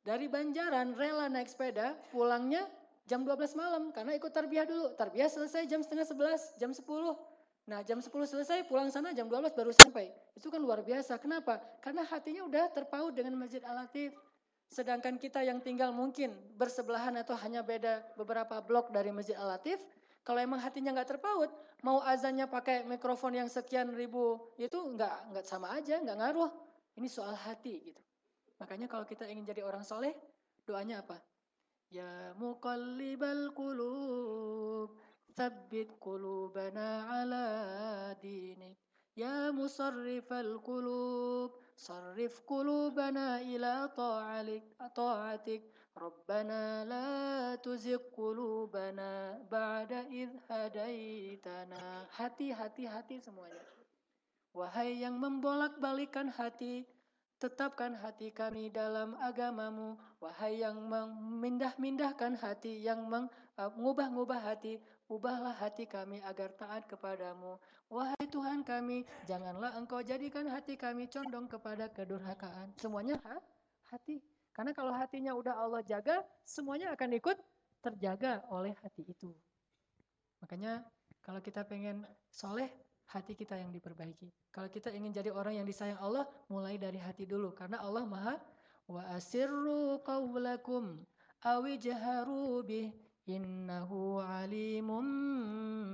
Dari 0.06 0.30
Banjaran 0.30 0.94
rela 0.94 1.26
naik 1.26 1.50
sepeda, 1.50 1.98
pulangnya 2.14 2.62
jam 3.10 3.26
12 3.26 3.58
malam 3.58 3.90
karena 3.90 4.14
ikut 4.14 4.30
tarbiyah 4.30 4.70
dulu. 4.70 4.94
Tarbiyah 4.94 5.28
selesai 5.34 5.66
jam 5.66 5.82
setengah 5.82 6.06
11, 6.06 6.62
jam 6.62 6.72
10. 6.72 6.86
Nah 7.66 7.82
jam 7.82 7.98
10 7.98 8.10
selesai, 8.30 8.70
pulang 8.70 8.94
sana 8.94 9.10
jam 9.18 9.26
12 9.26 9.58
baru 9.58 9.74
sampai. 9.74 10.14
Itu 10.38 10.54
kan 10.54 10.62
luar 10.62 10.86
biasa. 10.86 11.18
Kenapa? 11.18 11.58
Karena 11.82 12.06
hatinya 12.06 12.46
udah 12.46 12.70
terpaut 12.70 13.18
dengan 13.18 13.34
Masjid 13.34 13.66
Al-Latif. 13.66 14.14
Sedangkan 14.70 15.18
kita 15.18 15.42
yang 15.42 15.58
tinggal 15.66 15.90
mungkin 15.90 16.38
bersebelahan 16.54 17.18
atau 17.18 17.34
hanya 17.42 17.66
beda 17.66 18.14
beberapa 18.14 18.62
blok 18.62 18.94
dari 18.94 19.10
Masjid 19.10 19.34
Al-Latif, 19.34 19.82
kalau 20.24 20.40
emang 20.44 20.60
hatinya 20.60 20.94
nggak 20.94 21.18
terpaut, 21.18 21.50
mau 21.82 22.04
azannya 22.04 22.46
pakai 22.46 22.84
mikrofon 22.86 23.40
yang 23.40 23.50
sekian 23.50 23.94
ribu, 23.96 24.38
itu 24.60 24.76
nggak 24.76 25.34
nggak 25.34 25.46
sama 25.48 25.74
aja, 25.80 25.98
nggak 26.00 26.18
ngaruh. 26.20 26.52
Ini 27.00 27.08
soal 27.08 27.34
hati 27.34 27.92
gitu. 27.92 28.02
Makanya 28.60 28.92
kalau 28.92 29.08
kita 29.08 29.24
ingin 29.26 29.48
jadi 29.48 29.64
orang 29.64 29.88
soleh, 29.88 30.12
doanya 30.68 31.00
apa? 31.00 31.16
Ya 31.90 32.36
muqallibal 32.36 33.56
qulub, 33.56 35.00
thabbit 35.34 35.96
qulubana 35.98 37.08
ala 37.24 37.48
dinik. 38.20 38.76
Ya 39.16 39.52
musarrifal 39.56 40.60
qulub, 40.60 41.56
sarrif 41.80 42.44
qulubana 42.44 43.40
ila 43.42 43.88
ta'alik, 43.96 44.76
ta'atik. 44.94 45.64
Rabbana 46.00 46.88
la 46.88 47.08
tuzigh 47.60 48.00
qulubana 48.16 49.36
ba'da 49.52 49.79
idh 50.20 50.36
hadaitana. 50.52 52.08
Hati, 52.12 52.52
hati, 52.52 52.84
hati 52.84 53.16
semuanya. 53.24 53.64
Wahai 54.52 55.00
yang 55.00 55.16
membolak-balikan 55.16 56.28
hati, 56.34 56.84
tetapkan 57.40 57.96
hati 57.96 58.34
kami 58.36 58.68
dalam 58.68 59.16
agamamu. 59.24 59.96
Wahai 60.20 60.60
yang 60.60 60.76
memindah-mindahkan 60.90 62.36
hati, 62.36 62.84
yang 62.84 63.08
mengubah-ngubah 63.08 64.42
hati, 64.44 64.82
ubahlah 65.08 65.56
hati 65.56 65.88
kami 65.88 66.20
agar 66.28 66.52
taat 66.60 66.84
kepadamu. 66.92 67.56
Wahai 67.88 68.26
Tuhan 68.28 68.68
kami, 68.68 69.08
janganlah 69.24 69.74
engkau 69.80 70.04
jadikan 70.04 70.46
hati 70.52 70.76
kami 70.76 71.08
condong 71.08 71.48
kepada 71.48 71.88
kedurhakaan. 71.88 72.76
Semuanya 72.76 73.16
ha? 73.24 73.40
hati. 73.90 74.20
Karena 74.52 74.76
kalau 74.76 74.92
hatinya 74.92 75.32
udah 75.34 75.56
Allah 75.56 75.82
jaga, 75.88 76.20
semuanya 76.44 76.92
akan 76.92 77.16
ikut 77.16 77.38
terjaga 77.80 78.44
oleh 78.52 78.76
hati 78.84 79.08
itu. 79.08 79.32
Makanya 80.44 80.84
kalau 81.22 81.44
kita 81.44 81.68
pengen 81.68 82.08
soleh, 82.32 82.72
hati 83.10 83.34
kita 83.34 83.58
yang 83.58 83.74
diperbaiki. 83.74 84.30
Kalau 84.54 84.70
kita 84.70 84.94
ingin 84.94 85.14
jadi 85.14 85.34
orang 85.34 85.62
yang 85.62 85.68
disayang 85.68 85.98
Allah, 85.98 86.30
mulai 86.48 86.78
dari 86.78 87.02
hati 87.02 87.26
dulu. 87.26 87.54
Karena 87.58 87.82
Allah 87.82 88.06
maha 88.06 88.36
wa 88.90 89.06
asirru 89.14 90.02
qawlakum 90.02 91.06
awi 91.46 91.78
jaharu 91.78 92.62
bih 92.66 92.90
innahu 93.30 94.22
alimum 94.22 95.06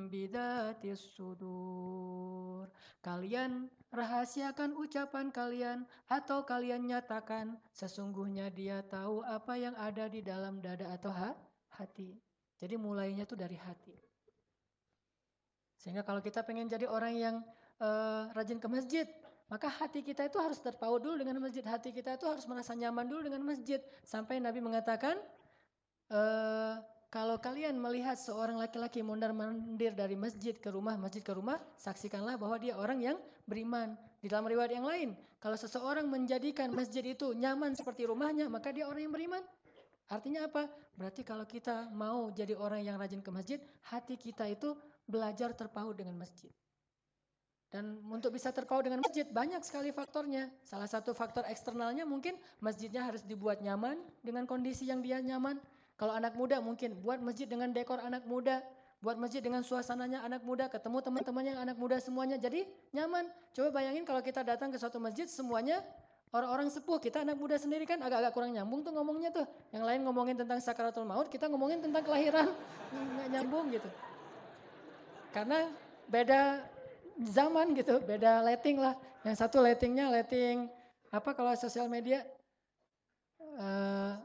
bidatis 0.07 1.03
sudur. 1.15 2.67
Kalian 3.03 3.67
rahasiakan 3.91 4.75
ucapan 4.75 5.31
kalian 5.31 5.87
atau 6.11 6.43
kalian 6.43 6.87
nyatakan 6.87 7.59
sesungguhnya 7.71 8.51
dia 8.51 8.83
tahu 8.87 9.23
apa 9.23 9.55
yang 9.55 9.75
ada 9.79 10.07
di 10.07 10.19
dalam 10.23 10.63
dada 10.63 10.91
atau 10.95 11.11
ha? 11.11 11.31
hati. 11.75 12.15
Jadi 12.55 12.79
mulainya 12.79 13.27
tuh 13.27 13.35
dari 13.35 13.59
hati. 13.59 14.14
Sehingga 15.85 16.01
kalau 16.01 16.17
kita 16.17 16.41
pengen 16.41 16.65
jadi 16.65 16.89
orang 16.89 17.13
yang 17.13 17.35
uh, 17.77 18.25
rajin 18.33 18.57
ke 18.57 18.65
masjid, 18.65 19.05
maka 19.45 19.69
hati 19.69 20.01
kita 20.01 20.25
itu 20.25 20.41
harus 20.41 20.57
terpaut 20.57 20.97
dulu 20.97 21.21
dengan 21.21 21.37
masjid. 21.37 21.61
Hati 21.61 21.93
kita 21.93 22.17
itu 22.17 22.25
harus 22.25 22.49
merasa 22.49 22.73
nyaman 22.73 23.05
dulu 23.05 23.29
dengan 23.29 23.45
masjid. 23.45 23.77
Sampai 24.01 24.41
Nabi 24.41 24.65
mengatakan, 24.65 25.21
uh, 26.09 26.81
kalau 27.13 27.37
kalian 27.37 27.77
melihat 27.77 28.17
seorang 28.17 28.57
laki-laki 28.57 29.05
mondar-mandir 29.05 29.93
dari 29.93 30.17
masjid 30.17 30.57
ke 30.57 30.73
rumah, 30.73 30.97
masjid 30.97 31.21
ke 31.21 31.37
rumah, 31.37 31.61
saksikanlah 31.77 32.41
bahwa 32.41 32.57
dia 32.57 32.73
orang 32.73 32.97
yang 32.97 33.17
beriman. 33.45 33.93
Di 34.19 34.25
dalam 34.25 34.49
riwayat 34.49 34.73
yang 34.73 34.89
lain, 34.89 35.13
kalau 35.37 35.53
seseorang 35.53 36.09
menjadikan 36.09 36.73
masjid 36.73 37.05
itu 37.05 37.37
nyaman 37.37 37.77
seperti 37.77 38.09
rumahnya, 38.09 38.49
maka 38.49 38.73
dia 38.73 38.89
orang 38.89 39.05
yang 39.05 39.13
beriman. 39.13 39.45
Artinya 40.09 40.49
apa? 40.49 40.65
Berarti 40.97 41.21
kalau 41.21 41.45
kita 41.45 41.93
mau 41.93 42.33
jadi 42.33 42.57
orang 42.57 42.81
yang 42.81 42.97
rajin 42.97 43.21
ke 43.21 43.29
masjid, 43.29 43.61
hati 43.85 44.17
kita 44.17 44.49
itu 44.49 44.73
belajar 45.05 45.53
terpaut 45.53 45.93
dengan 45.97 46.17
masjid. 46.17 46.51
Dan 47.75 48.00
untuk 48.07 48.31
bisa 48.31 48.55
terpaut 48.55 48.85
dengan 48.88 49.03
masjid 49.03 49.27
banyak 49.27 49.59
sekali 49.65 49.91
faktornya. 49.91 50.47
Salah 50.63 50.88
satu 50.88 51.12
faktor 51.12 51.43
eksternalnya 51.50 52.07
mungkin 52.07 52.39
masjidnya 52.63 53.03
harus 53.03 53.19
dibuat 53.25 53.59
nyaman 53.59 54.00
dengan 54.24 54.47
kondisi 54.47 54.88
yang 54.88 55.03
dia 55.03 55.19
nyaman. 55.19 55.59
Kalau 56.00 56.15
anak 56.15 56.39
muda 56.39 56.63
mungkin 56.63 56.95
buat 57.03 57.19
masjid 57.19 57.47
dengan 57.47 57.75
dekor 57.75 58.00
anak 58.00 58.24
muda, 58.27 58.63
buat 59.03 59.19
masjid 59.19 59.43
dengan 59.43 59.63
suasananya 59.63 60.24
anak 60.24 60.43
muda, 60.47 60.71
ketemu 60.71 61.03
teman-temannya 61.03 61.55
anak 61.55 61.75
muda 61.75 62.00
semuanya, 62.00 62.39
jadi 62.39 62.63
nyaman. 62.95 63.27
Coba 63.51 63.75
bayangin 63.75 64.07
kalau 64.07 64.24
kita 64.24 64.43
datang 64.43 64.71
ke 64.71 64.79
suatu 64.79 65.00
masjid 65.00 65.27
semuanya 65.27 65.83
orang-orang 66.35 66.67
sepuh, 66.67 67.00
kita 67.00 67.24
anak 67.24 67.39
muda 67.39 67.55
sendiri 67.55 67.83
kan 67.88 68.00
agak-agak 68.03 68.31
kurang 68.35 68.51
nyambung 68.55 68.83
tuh 68.83 68.91
ngomongnya 68.91 69.31
tuh. 69.35 69.47
Yang 69.71 69.83
lain 69.83 70.00
ngomongin 70.03 70.35
tentang 70.39 70.59
sakaratul 70.63 71.07
maut, 71.07 71.27
kita 71.31 71.47
ngomongin 71.51 71.79
tentang 71.83 72.03
kelahiran, 72.03 72.51
nggak 72.91 73.27
nyambung 73.35 73.71
gitu. 73.71 73.88
Karena 75.35 75.67
beda 76.07 76.63
zaman 77.35 77.75
gitu, 77.75 77.99
beda 78.07 78.39
letting 78.47 78.79
lah. 78.79 78.95
Yang 79.27 79.43
satu 79.43 79.59
lettingnya 79.59 80.07
letting 80.07 80.71
apa 81.11 81.35
kalau 81.35 81.51
sosial 81.59 81.91
media 81.91 82.23
uh, 83.59 84.15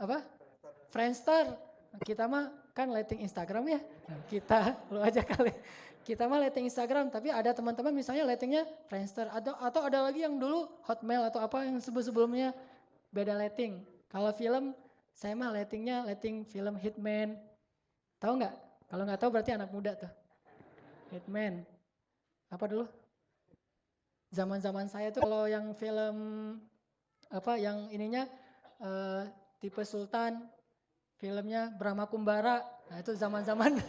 apa 0.00 0.24
Friendster. 0.88 1.52
Kita 2.00 2.24
mah 2.24 2.48
kan 2.76 2.88
lighting 2.88 3.20
Instagram 3.24 3.64
ya. 3.68 3.80
Kita 4.28 4.72
lu 4.92 5.04
aja 5.04 5.20
kali. 5.20 5.52
Kita 6.04 6.24
mah 6.24 6.40
lighting 6.40 6.64
Instagram, 6.64 7.12
tapi 7.12 7.28
ada 7.28 7.52
teman-teman 7.52 7.92
misalnya 7.92 8.24
lightingnya 8.24 8.64
Friendster 8.88 9.28
atau 9.28 9.52
atau 9.60 9.84
ada 9.84 10.08
lagi 10.08 10.24
yang 10.24 10.40
dulu 10.40 10.64
Hotmail 10.88 11.28
atau 11.28 11.44
apa 11.44 11.68
yang 11.68 11.76
sebelum-sebelumnya 11.76 12.56
beda 13.12 13.36
lighting. 13.36 13.84
Kalau 14.08 14.32
film 14.32 14.72
saya 15.12 15.36
mah 15.36 15.52
lightingnya 15.52 16.08
lighting 16.08 16.48
film 16.48 16.80
Hitman. 16.80 17.36
Tahu 18.16 18.40
nggak? 18.40 18.54
Kalau 18.88 19.02
nggak 19.04 19.20
tahu 19.20 19.30
berarti 19.34 19.52
anak 19.52 19.68
muda 19.68 19.92
tuh. 19.92 20.08
Hitman. 21.12 21.64
Apa 22.48 22.64
dulu? 22.68 22.84
Zaman-zaman 24.32 24.88
saya 24.92 25.08
tuh 25.08 25.24
kalau 25.24 25.48
yang 25.48 25.72
film 25.72 26.16
apa 27.28 27.56
yang 27.60 27.88
ininya 27.92 28.28
uh, 28.80 29.24
tipe 29.60 29.80
Sultan 29.84 30.44
filmnya 31.16 31.72
Brahma 31.76 32.08
Kumbara. 32.08 32.60
Nah 32.88 32.96
itu 33.00 33.12
zaman-zaman 33.16 33.80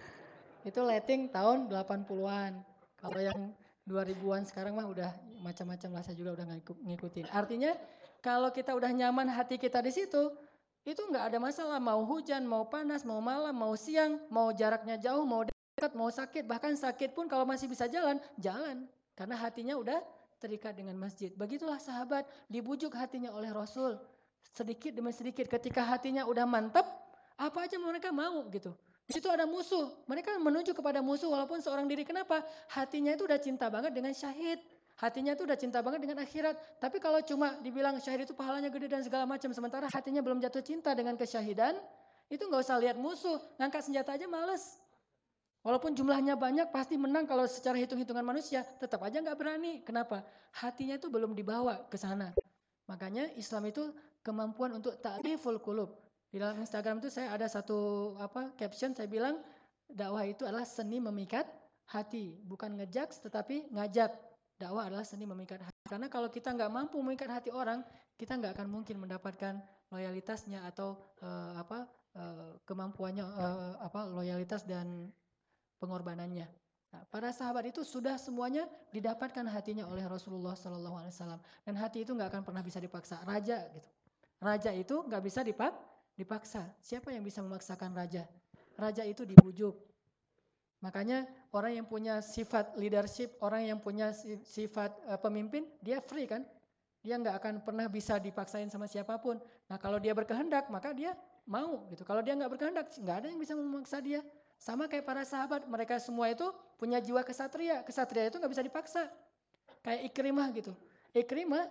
itu 0.68 0.80
letting 0.82 1.30
tahun 1.30 1.66
80-an. 1.70 2.52
Kalau 3.00 3.20
yang 3.20 3.54
2000-an 3.88 4.46
sekarang 4.46 4.78
mah 4.78 4.86
udah 4.86 5.10
macam-macam 5.40 5.98
lah 5.98 6.02
saya 6.04 6.16
juga 6.16 6.38
udah 6.38 6.46
ngikutin. 6.86 7.26
Artinya 7.32 7.74
kalau 8.20 8.52
kita 8.52 8.76
udah 8.76 8.92
nyaman 8.92 9.26
hati 9.32 9.56
kita 9.56 9.80
di 9.80 9.90
situ, 9.90 10.30
itu 10.84 11.00
nggak 11.00 11.32
ada 11.32 11.38
masalah 11.40 11.80
mau 11.80 12.04
hujan, 12.04 12.44
mau 12.44 12.68
panas, 12.68 13.02
mau 13.02 13.18
malam, 13.18 13.56
mau 13.56 13.72
siang, 13.76 14.20
mau 14.28 14.52
jaraknya 14.52 15.00
jauh, 15.00 15.24
mau 15.24 15.44
mau 15.96 16.12
sakit, 16.12 16.44
bahkan 16.44 16.76
sakit 16.76 17.16
pun 17.16 17.24
kalau 17.24 17.48
masih 17.48 17.64
bisa 17.64 17.88
jalan, 17.88 18.20
jalan. 18.36 18.84
Karena 19.16 19.36
hatinya 19.40 19.76
udah 19.80 20.00
terikat 20.40 20.76
dengan 20.76 20.96
masjid. 20.96 21.32
Begitulah 21.36 21.80
sahabat 21.80 22.28
dibujuk 22.48 22.92
hatinya 22.96 23.32
oleh 23.32 23.52
Rasul. 23.52 24.00
Sedikit 24.50 24.96
demi 24.96 25.12
sedikit 25.12 25.46
ketika 25.46 25.84
hatinya 25.84 26.24
udah 26.26 26.48
mantap, 26.48 26.88
apa 27.36 27.68
aja 27.68 27.76
mereka 27.76 28.10
mau 28.10 28.48
gitu. 28.48 28.72
Di 29.06 29.18
situ 29.18 29.26
ada 29.26 29.42
musuh. 29.42 29.90
Mereka 30.06 30.38
menuju 30.38 30.70
kepada 30.70 31.02
musuh 31.02 31.28
walaupun 31.28 31.58
seorang 31.58 31.90
diri. 31.90 32.06
Kenapa? 32.06 32.46
Hatinya 32.70 33.10
itu 33.14 33.26
udah 33.26 33.42
cinta 33.42 33.66
banget 33.66 33.90
dengan 33.90 34.14
syahid. 34.14 34.62
Hatinya 34.96 35.34
itu 35.34 35.42
udah 35.44 35.58
cinta 35.58 35.82
banget 35.82 36.06
dengan 36.06 36.22
akhirat. 36.22 36.54
Tapi 36.78 37.02
kalau 37.02 37.18
cuma 37.24 37.58
dibilang 37.60 37.98
syahid 38.00 38.24
itu 38.28 38.32
pahalanya 38.32 38.70
gede 38.72 38.88
dan 38.88 39.02
segala 39.04 39.26
macam. 39.28 39.50
Sementara 39.50 39.90
hatinya 39.90 40.22
belum 40.24 40.40
jatuh 40.40 40.62
cinta 40.64 40.94
dengan 40.96 41.18
kesyahidan. 41.18 41.76
Itu 42.30 42.48
nggak 42.48 42.62
usah 42.64 42.78
lihat 42.80 42.96
musuh. 42.96 43.36
Ngangkat 43.60 43.82
senjata 43.90 44.16
aja 44.16 44.24
males. 44.30 44.79
Walaupun 45.60 45.92
jumlahnya 45.92 46.40
banyak 46.40 46.72
pasti 46.72 46.96
menang 46.96 47.28
kalau 47.28 47.44
secara 47.44 47.76
hitung-hitungan 47.76 48.24
manusia, 48.24 48.64
tetap 48.80 49.04
aja 49.04 49.20
nggak 49.20 49.36
berani. 49.36 49.84
Kenapa? 49.84 50.24
Hatinya 50.56 50.96
itu 50.96 51.12
belum 51.12 51.36
dibawa 51.36 51.84
ke 51.92 52.00
sana. 52.00 52.32
Makanya 52.88 53.28
Islam 53.36 53.68
itu 53.68 53.92
kemampuan 54.24 54.72
untuk 54.72 54.96
ta'riful 55.04 55.60
kulub. 55.60 56.00
Di 56.32 56.40
dalam 56.40 56.56
Instagram 56.64 57.04
itu 57.04 57.12
saya 57.12 57.36
ada 57.36 57.44
satu 57.44 58.14
apa 58.16 58.54
caption 58.56 58.96
saya 58.96 59.10
bilang 59.10 59.42
dakwah 59.90 60.24
itu 60.24 60.48
adalah 60.48 60.64
seni 60.64 60.96
memikat 60.96 61.44
hati, 61.90 62.40
bukan 62.46 62.80
ngejaks 62.80 63.20
tetapi 63.20 63.68
ngajak. 63.74 64.16
Dakwah 64.56 64.88
adalah 64.88 65.04
seni 65.04 65.28
memikat 65.28 65.60
hati. 65.60 65.80
Karena 65.84 66.08
kalau 66.08 66.32
kita 66.32 66.56
nggak 66.56 66.70
mampu 66.72 66.96
memikat 67.04 67.28
hati 67.28 67.52
orang, 67.52 67.84
kita 68.16 68.36
nggak 68.36 68.56
akan 68.56 68.68
mungkin 68.68 68.96
mendapatkan 68.96 69.60
loyalitasnya 69.92 70.64
atau 70.68 70.96
uh, 71.20 71.58
apa 71.58 71.84
uh, 72.16 72.56
kemampuannya 72.64 73.24
uh, 73.26 73.74
apa 73.82 74.06
loyalitas 74.08 74.62
dan 74.64 75.10
pengorbanannya. 75.80 76.46
Nah, 76.90 77.02
para 77.08 77.30
sahabat 77.30 77.70
itu 77.70 77.86
sudah 77.86 78.18
semuanya 78.18 78.66
didapatkan 78.90 79.46
hatinya 79.46 79.86
oleh 79.86 80.02
Rasulullah 80.04 80.58
Sallallahu 80.58 80.96
Alaihi 81.00 81.14
Wasallam 81.14 81.40
dan 81.64 81.74
hati 81.78 82.02
itu 82.02 82.12
nggak 82.12 82.28
akan 82.34 82.42
pernah 82.44 82.62
bisa 82.66 82.82
dipaksa. 82.82 83.22
Raja 83.22 83.62
gitu, 83.72 83.88
raja 84.42 84.70
itu 84.74 84.96
nggak 85.06 85.22
bisa 85.22 85.40
dipak 85.46 85.72
dipaksa. 86.18 86.66
Siapa 86.82 87.14
yang 87.14 87.22
bisa 87.22 87.40
memaksakan 87.40 87.94
raja? 87.94 88.26
Raja 88.74 89.06
itu 89.06 89.22
dibujuk. 89.22 89.78
Makanya 90.80 91.28
orang 91.52 91.78
yang 91.78 91.86
punya 91.86 92.24
sifat 92.24 92.74
leadership, 92.74 93.36
orang 93.44 93.68
yang 93.68 93.78
punya 93.78 94.10
sifat 94.42 94.96
uh, 95.06 95.20
pemimpin, 95.20 95.68
dia 95.84 96.00
free 96.00 96.26
kan? 96.26 96.42
Dia 97.04 97.16
nggak 97.20 97.36
akan 97.40 97.54
pernah 97.64 97.86
bisa 97.88 98.16
dipaksain 98.20 98.68
sama 98.68 98.88
siapa 98.90 99.20
pun. 99.20 99.38
Nah 99.68 99.78
kalau 99.78 100.00
dia 100.00 100.16
berkehendak, 100.16 100.68
maka 100.72 100.92
dia 100.92 101.14
mau 101.48 101.86
gitu. 101.92 102.02
Kalau 102.02 102.24
dia 102.24 102.36
nggak 102.36 102.50
berkehendak, 102.50 102.86
nggak 102.96 103.16
ada 103.24 103.26
yang 103.28 103.40
bisa 103.40 103.52
memaksa 103.56 104.00
dia. 104.00 104.24
Sama 104.60 104.92
kayak 104.92 105.08
para 105.08 105.24
sahabat, 105.24 105.64
mereka 105.64 105.96
semua 105.96 106.28
itu 106.28 106.44
punya 106.76 107.00
jiwa 107.00 107.24
kesatria. 107.24 107.80
Kesatria 107.80 108.28
itu 108.28 108.36
nggak 108.36 108.52
bisa 108.52 108.60
dipaksa. 108.60 109.08
Kayak 109.80 110.12
Ikrimah 110.12 110.52
gitu. 110.52 110.76
Ikrimah 111.16 111.64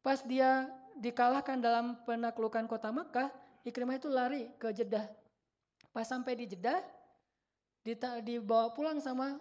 pas 0.00 0.24
dia 0.24 0.72
dikalahkan 0.96 1.60
dalam 1.60 2.00
penaklukan 2.08 2.64
kota 2.64 2.88
Makkah, 2.88 3.28
Ikrimah 3.68 4.00
itu 4.00 4.08
lari 4.08 4.48
ke 4.56 4.72
Jeddah. 4.72 5.04
Pas 5.92 6.08
sampai 6.08 6.32
di 6.32 6.48
Jeddah, 6.48 6.80
dibawa 8.24 8.72
pulang 8.72 9.04
sama 9.04 9.36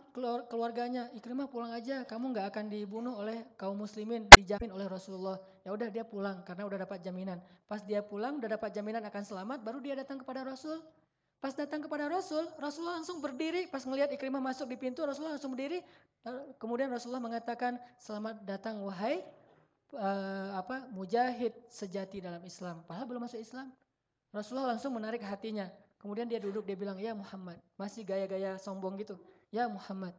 keluarganya. 0.51 1.07
Ikrimah 1.15 1.47
pulang 1.47 1.71
aja, 1.71 2.03
kamu 2.03 2.35
nggak 2.35 2.51
akan 2.51 2.65
dibunuh 2.67 3.15
oleh 3.15 3.47
kaum 3.55 3.79
muslimin, 3.79 4.27
dijamin 4.35 4.75
oleh 4.75 4.91
Rasulullah. 4.91 5.39
Ya 5.63 5.71
udah 5.71 5.87
dia 5.87 6.03
pulang 6.03 6.43
karena 6.43 6.67
udah 6.67 6.83
dapat 6.83 6.99
jaminan. 6.99 7.39
Pas 7.63 7.79
dia 7.79 8.03
pulang 8.03 8.43
udah 8.43 8.59
dapat 8.59 8.75
jaminan 8.75 9.07
akan 9.07 9.23
selamat, 9.23 9.63
baru 9.63 9.79
dia 9.79 9.95
datang 9.95 10.19
kepada 10.19 10.43
Rasul. 10.43 10.83
Pas 11.39 11.55
datang 11.55 11.79
kepada 11.79 12.11
Rasul, 12.11 12.43
Rasulullah 12.59 12.99
langsung 12.99 13.23
berdiri. 13.23 13.71
Pas 13.71 13.83
melihat 13.87 14.11
Ikrimah 14.11 14.43
masuk 14.43 14.67
di 14.67 14.75
pintu, 14.75 15.07
Rasulullah 15.07 15.39
langsung 15.39 15.55
berdiri. 15.55 15.79
Kemudian 16.59 16.91
Rasulullah 16.91 17.23
mengatakan, 17.23 17.79
selamat 17.95 18.43
datang 18.43 18.83
wahai 18.83 19.23
uh, 19.95 20.59
apa 20.59 20.91
mujahid 20.91 21.55
sejati 21.71 22.19
dalam 22.19 22.43
Islam. 22.43 22.83
Padahal 22.83 23.07
belum 23.07 23.23
masuk 23.23 23.39
Islam. 23.39 23.71
Rasulullah 24.35 24.75
langsung 24.75 24.91
menarik 24.91 25.23
hatinya. 25.23 25.71
Kemudian 25.95 26.27
dia 26.27 26.43
duduk, 26.43 26.67
dia 26.67 26.75
bilang, 26.75 26.99
ya 26.99 27.15
Muhammad. 27.15 27.55
Masih 27.79 28.03
gaya-gaya 28.03 28.59
sombong 28.59 28.99
gitu. 28.99 29.15
Ya 29.47 29.71
Muhammad. 29.71 30.11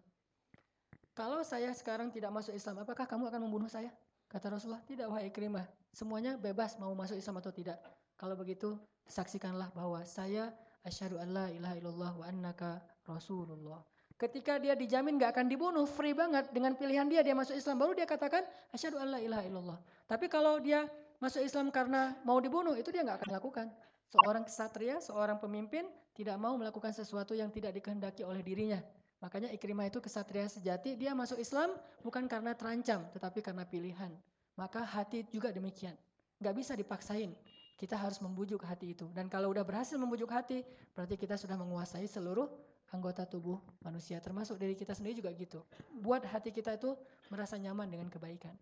Kalau 1.12 1.44
saya 1.44 1.68
sekarang 1.76 2.08
tidak 2.08 2.32
masuk 2.32 2.56
Islam, 2.56 2.80
apakah 2.80 3.04
kamu 3.04 3.28
akan 3.28 3.40
membunuh 3.44 3.68
saya? 3.68 3.92
Kata 4.32 4.56
Rasulullah, 4.56 4.80
tidak 4.88 5.12
wahai 5.12 5.28
Ikrimah. 5.28 5.68
Semuanya 5.92 6.40
bebas 6.40 6.80
mau 6.80 6.96
masuk 6.96 7.20
Islam 7.20 7.44
atau 7.44 7.52
tidak. 7.52 7.76
Kalau 8.16 8.40
begitu, 8.40 8.80
saksikanlah 9.04 9.68
bahwa 9.76 10.00
saya 10.08 10.48
asyhadu 10.84 11.20
an 11.20 11.28
la 11.32 11.46
ilaha 11.52 11.74
illallah 11.76 12.12
wa 12.16 12.24
annaka 12.28 12.80
rasulullah. 13.04 13.80
Ketika 14.20 14.60
dia 14.60 14.76
dijamin 14.76 15.16
gak 15.16 15.32
akan 15.32 15.48
dibunuh, 15.48 15.88
free 15.88 16.12
banget 16.12 16.52
dengan 16.52 16.76
pilihan 16.76 17.08
dia 17.08 17.24
dia 17.24 17.32
masuk 17.32 17.56
Islam 17.56 17.80
baru 17.80 17.96
dia 17.96 18.04
katakan 18.04 18.44
asyhadu 18.76 19.00
an 19.00 19.16
la 19.16 19.20
ilaha 19.20 19.42
illallah. 19.48 19.78
Tapi 20.04 20.28
kalau 20.28 20.60
dia 20.60 20.84
masuk 21.24 21.40
Islam 21.40 21.72
karena 21.72 22.12
mau 22.28 22.36
dibunuh 22.36 22.76
itu 22.76 22.92
dia 22.92 23.00
gak 23.00 23.24
akan 23.24 23.30
lakukan. 23.40 23.66
Seorang 24.10 24.44
kesatria, 24.44 25.00
seorang 25.00 25.38
pemimpin 25.40 25.88
tidak 26.12 26.36
mau 26.36 26.52
melakukan 26.58 26.92
sesuatu 26.92 27.32
yang 27.32 27.48
tidak 27.48 27.72
dikehendaki 27.72 28.26
oleh 28.26 28.44
dirinya. 28.44 28.82
Makanya 29.24 29.52
Ikrimah 29.52 29.88
itu 29.88 30.00
kesatria 30.00 30.48
sejati, 30.48 30.96
dia 30.96 31.12
masuk 31.12 31.36
Islam 31.38 31.76
bukan 32.00 32.24
karena 32.24 32.56
terancam, 32.56 33.04
tetapi 33.12 33.44
karena 33.44 33.64
pilihan. 33.68 34.12
Maka 34.56 34.84
hati 34.84 35.24
juga 35.32 35.52
demikian. 35.52 35.94
Gak 36.40 36.56
bisa 36.56 36.72
dipaksain 36.76 37.32
kita 37.80 37.96
harus 37.96 38.20
membujuk 38.20 38.60
hati 38.68 38.92
itu. 38.92 39.08
Dan 39.16 39.32
kalau 39.32 39.48
udah 39.48 39.64
berhasil 39.64 39.96
membujuk 39.96 40.28
hati, 40.28 40.60
berarti 40.92 41.16
kita 41.16 41.40
sudah 41.40 41.56
menguasai 41.56 42.04
seluruh 42.04 42.44
anggota 42.92 43.24
tubuh 43.24 43.56
manusia, 43.80 44.20
termasuk 44.20 44.60
diri 44.60 44.76
kita 44.76 44.92
sendiri 44.92 45.24
juga 45.24 45.32
gitu. 45.32 45.64
Buat 46.04 46.28
hati 46.28 46.52
kita 46.52 46.76
itu 46.76 46.92
merasa 47.32 47.56
nyaman 47.56 47.88
dengan 47.88 48.12
kebaikan. 48.12 48.52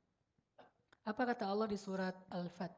Apa 1.02 1.34
kata 1.34 1.50
Allah 1.50 1.66
di 1.66 1.74
surat 1.74 2.14
Al-Fat? 2.30 2.70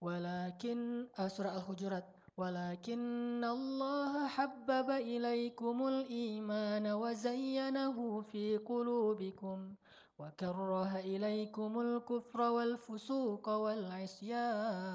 Walakin 0.00 1.06
uh, 1.14 1.28
surah 1.28 1.60
Al-Hujurat, 1.60 2.08
walakin 2.32 3.44
Allah 3.44 4.32
habbaba 4.32 4.96
ilaikumul 4.96 6.08
iman 6.08 6.84
wa 6.88 7.12
zayyanahu 7.12 8.24
fi 8.32 8.56
qulubikum 8.64 9.76
وكره 10.19 10.91
إليكم 11.03 11.71
الكفر 11.79 12.39
والفسوق 12.41 13.45
والعصيان 13.49 14.87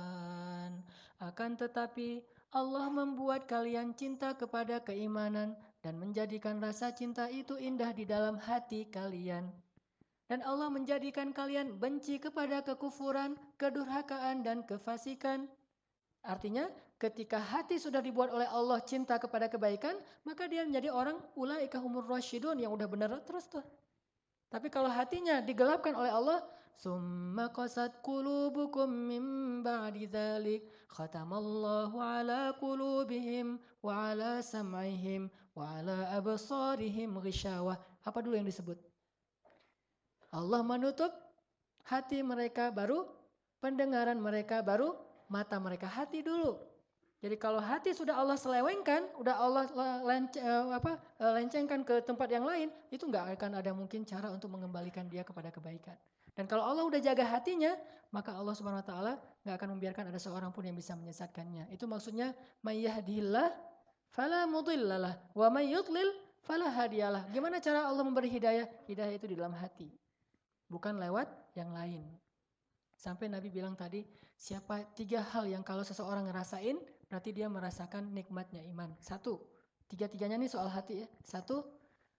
akan 1.20 1.50
tetapi 1.60 2.24
Allah 2.50 2.88
membuat 2.88 3.44
kalian 3.44 3.92
cinta 3.92 4.32
kepada 4.32 4.80
keimanan 4.80 5.52
dan 5.84 6.00
menjadikan 6.00 6.58
rasa 6.58 6.90
cinta 6.96 7.28
itu 7.28 7.60
indah 7.60 7.92
di 7.92 8.08
dalam 8.08 8.40
hati 8.40 8.88
kalian. 8.88 9.52
Dan 10.26 10.40
Allah 10.46 10.72
menjadikan 10.72 11.34
kalian 11.36 11.76
benci 11.76 12.16
kepada 12.22 12.62
kekufuran, 12.62 13.36
kedurhakaan, 13.60 14.46
dan 14.46 14.62
kefasikan. 14.62 15.50
Artinya, 16.22 16.70
ketika 17.02 17.36
hati 17.36 17.76
sudah 17.82 17.98
dibuat 17.98 18.30
oleh 18.30 18.46
Allah 18.46 18.78
cinta 18.86 19.18
kepada 19.18 19.50
kebaikan, 19.50 19.98
maka 20.22 20.46
dia 20.46 20.62
menjadi 20.62 20.88
orang 20.94 21.18
ulaika 21.34 21.82
humur 21.82 22.06
rasyidun 22.06 22.62
yang 22.62 22.70
udah 22.70 22.86
benar 22.86 23.10
terus 23.26 23.50
tuh. 23.50 23.64
Tapi 24.55 24.71
kalau 24.71 24.87
hatinya 24.87 25.43
digelapkan 25.43 25.91
oleh 25.91 26.15
Allah, 26.15 26.39
summa 26.79 27.51
qasat 27.51 27.99
qulubukum 27.99 28.87
min 28.87 29.23
ba'di 29.59 30.07
dzalik 30.07 30.63
khatamallahu 30.95 31.99
ala 31.99 32.55
qulubihim 32.55 33.59
wa 33.83 34.15
ala 34.15 34.39
sam'ihim 34.39 35.27
wa 35.59 35.75
ala 35.75 36.07
absarihim 36.15 37.19
ghishawah. 37.19 37.75
Apa 38.07 38.23
dulu 38.23 38.39
yang 38.39 38.47
disebut? 38.47 38.79
Allah 40.31 40.63
menutup 40.63 41.11
hati 41.83 42.23
mereka 42.23 42.71
baru 42.71 43.11
pendengaran 43.59 44.23
mereka 44.23 44.63
baru 44.63 44.95
mata 45.27 45.59
mereka 45.59 45.91
hati 45.91 46.23
dulu. 46.23 46.55
Jadi 47.25 47.41
kalau 47.41 47.57
hati 47.57 47.89
sudah 47.89 48.21
Allah 48.21 48.37
selewengkan, 48.37 49.09
udah 49.17 49.33
Allah 49.33 49.65
eh, 50.05 50.29
eh, 50.37 51.31
lencengkan 51.33 51.81
ke 51.81 52.05
tempat 52.05 52.29
yang 52.29 52.45
lain, 52.45 52.69
itu 52.93 53.01
nggak 53.01 53.33
akan 53.33 53.65
ada 53.65 53.73
mungkin 53.73 54.05
cara 54.05 54.29
untuk 54.29 54.53
mengembalikan 54.53 55.09
dia 55.09 55.25
kepada 55.25 55.49
kebaikan. 55.49 55.97
Dan 56.37 56.45
kalau 56.45 56.69
Allah 56.69 56.85
udah 56.85 57.01
jaga 57.01 57.25
hatinya, 57.25 57.73
maka 58.13 58.29
Allah 58.29 58.53
Subhanahu 58.53 58.85
wa 58.85 58.85
taala 58.85 59.13
nggak 59.41 59.57
akan 59.57 59.69
membiarkan 59.73 60.05
ada 60.13 60.21
seorang 60.21 60.53
pun 60.53 60.69
yang 60.69 60.77
bisa 60.77 60.93
menyesatkannya. 60.93 61.73
Itu 61.73 61.89
maksudnya 61.89 62.37
mayyahdihillah 62.61 63.49
fala 64.13 64.45
mudhillalah 64.45 65.17
wa 65.33 65.47
may 65.49 65.73
yudlil 65.73 66.13
fala 66.45 66.69
hadiyalah. 66.69 67.25
Gimana 67.33 67.57
cara 67.57 67.89
Allah 67.89 68.05
memberi 68.05 68.29
hidayah? 68.29 68.69
Hidayah 68.85 69.17
itu 69.17 69.25
di 69.25 69.33
dalam 69.33 69.57
hati. 69.57 69.89
Bukan 70.69 71.01
lewat 71.01 71.25
yang 71.57 71.73
lain. 71.73 72.05
Sampai 72.95 73.27
Nabi 73.27 73.51
bilang 73.51 73.73
tadi, 73.73 74.05
siapa 74.33 74.81
tiga 74.95 75.21
hal 75.21 75.45
yang 75.45 75.61
kalau 75.61 75.83
seseorang 75.83 76.25
ngerasain, 76.31 76.79
berarti 77.09 77.29
dia 77.35 77.47
merasakan 77.49 78.11
nikmatnya 78.11 78.61
iman. 78.73 78.93
Satu, 79.01 79.41
tiga-tiganya 79.89 80.37
ini 80.37 80.49
soal 80.49 80.69
hati 80.69 81.05
ya. 81.05 81.07
Satu, 81.21 81.61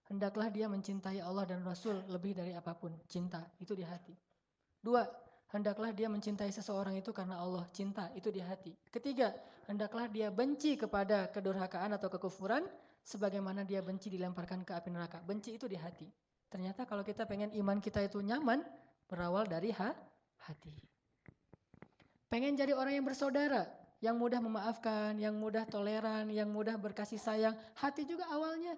hendaklah 0.06 0.50
dia 0.50 0.70
mencintai 0.70 1.18
Allah 1.22 1.44
dan 1.46 1.66
Rasul 1.66 2.02
lebih 2.06 2.38
dari 2.38 2.54
apa 2.54 2.74
pun. 2.74 2.94
Cinta, 3.10 3.42
itu 3.58 3.74
di 3.74 3.82
hati. 3.82 4.14
Dua, 4.82 5.02
hendaklah 5.50 5.90
dia 5.90 6.06
mencintai 6.06 6.50
seseorang 6.54 6.94
itu 6.94 7.10
karena 7.10 7.42
Allah. 7.42 7.66
Cinta, 7.74 8.10
itu 8.14 8.30
di 8.30 8.38
hati. 8.38 8.74
Ketiga, 8.90 9.34
hendaklah 9.66 10.06
dia 10.06 10.30
benci 10.30 10.78
kepada 10.78 11.30
kedurhakaan 11.30 11.94
atau 11.94 12.10
kekufuran. 12.10 12.66
sebagaimana 13.06 13.62
dia 13.62 13.78
benci 13.86 14.10
dilemparkan 14.10 14.66
ke 14.66 14.74
api 14.74 14.90
neraka. 14.90 15.22
Benci 15.22 15.54
itu 15.54 15.70
di 15.70 15.78
hati. 15.78 16.10
Ternyata 16.50 16.82
kalau 16.90 17.06
kita 17.06 17.22
pengen 17.22 17.54
iman 17.54 17.78
kita 17.78 18.02
itu 18.02 18.18
nyaman, 18.18 18.66
berawal 19.06 19.46
dari 19.46 19.70
ha 19.70 19.94
hati. 20.42 20.74
Pengen 22.26 22.58
jadi 22.58 22.74
orang 22.74 22.98
yang 22.98 23.06
bersaudara, 23.06 23.62
yang 24.04 24.20
mudah 24.20 24.40
memaafkan, 24.44 25.16
yang 25.16 25.36
mudah 25.36 25.64
toleran, 25.64 26.28
yang 26.28 26.52
mudah 26.52 26.76
berkasih 26.76 27.16
sayang, 27.16 27.56
hati 27.76 28.04
juga 28.04 28.28
awalnya. 28.28 28.76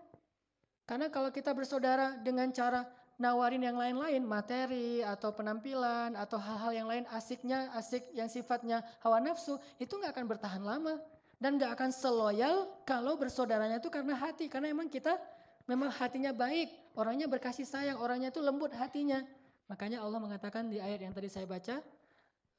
Karena 0.87 1.11
kalau 1.11 1.29
kita 1.35 1.53
bersaudara 1.53 2.17
dengan 2.23 2.49
cara 2.55 2.87
nawarin 3.19 3.67
yang 3.67 3.77
lain-lain, 3.77 4.23
materi 4.23 5.03
atau 5.03 5.35
penampilan 5.35 6.15
atau 6.15 6.39
hal-hal 6.39 6.73
yang 6.73 6.89
lain 6.89 7.05
asiknya, 7.11 7.69
asik 7.75 8.07
yang 8.15 8.31
sifatnya 8.31 8.81
hawa 9.03 9.19
nafsu, 9.19 9.59
itu 9.83 9.91
nggak 9.99 10.15
akan 10.15 10.27
bertahan 10.31 10.63
lama 10.63 11.03
dan 11.43 11.59
nggak 11.59 11.75
akan 11.75 11.91
seloyal 11.91 12.71
kalau 12.87 13.19
bersaudaranya 13.19 13.83
itu 13.83 13.91
karena 13.91 14.15
hati, 14.15 14.47
karena 14.47 14.71
emang 14.71 14.87
kita 14.87 15.19
memang 15.67 15.91
hatinya 15.93 16.31
baik, 16.31 16.71
orangnya 16.95 17.27
berkasih 17.27 17.67
sayang, 17.67 17.99
orangnya 17.99 18.31
itu 18.31 18.41
lembut 18.41 18.71
hatinya. 18.73 19.21
Makanya 19.69 20.01
Allah 20.01 20.23
mengatakan 20.23 20.73
di 20.73 20.81
ayat 20.81 21.05
yang 21.05 21.13
tadi 21.13 21.29
saya 21.29 21.45
baca, 21.45 21.85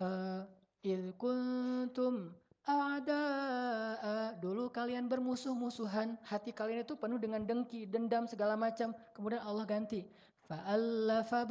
uh, 0.04 0.46
kuntum 1.18 2.30
ada 2.68 3.22
dulu 4.38 4.68
kalian 4.70 5.08
bermusuh-musuhan, 5.08 6.20
hati 6.28 6.52
kalian 6.52 6.84
itu 6.84 6.94
penuh 7.00 7.18
dengan 7.18 7.42
dengki, 7.46 7.88
dendam 7.88 8.28
segala 8.28 8.60
macam. 8.60 8.94
Kemudian 9.16 9.42
Allah 9.42 9.66
ganti, 9.66 10.06
fa'allafa 10.46 11.48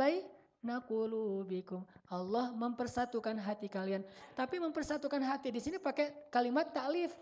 bikum. 1.46 1.86
Allah 2.10 2.50
mempersatukan 2.54 3.38
hati 3.38 3.70
kalian. 3.70 4.02
Tapi 4.34 4.58
mempersatukan 4.58 5.22
hati 5.22 5.54
di 5.54 5.60
sini 5.62 5.78
pakai 5.78 6.30
kalimat 6.34 6.70
ta'lif. 6.74 7.14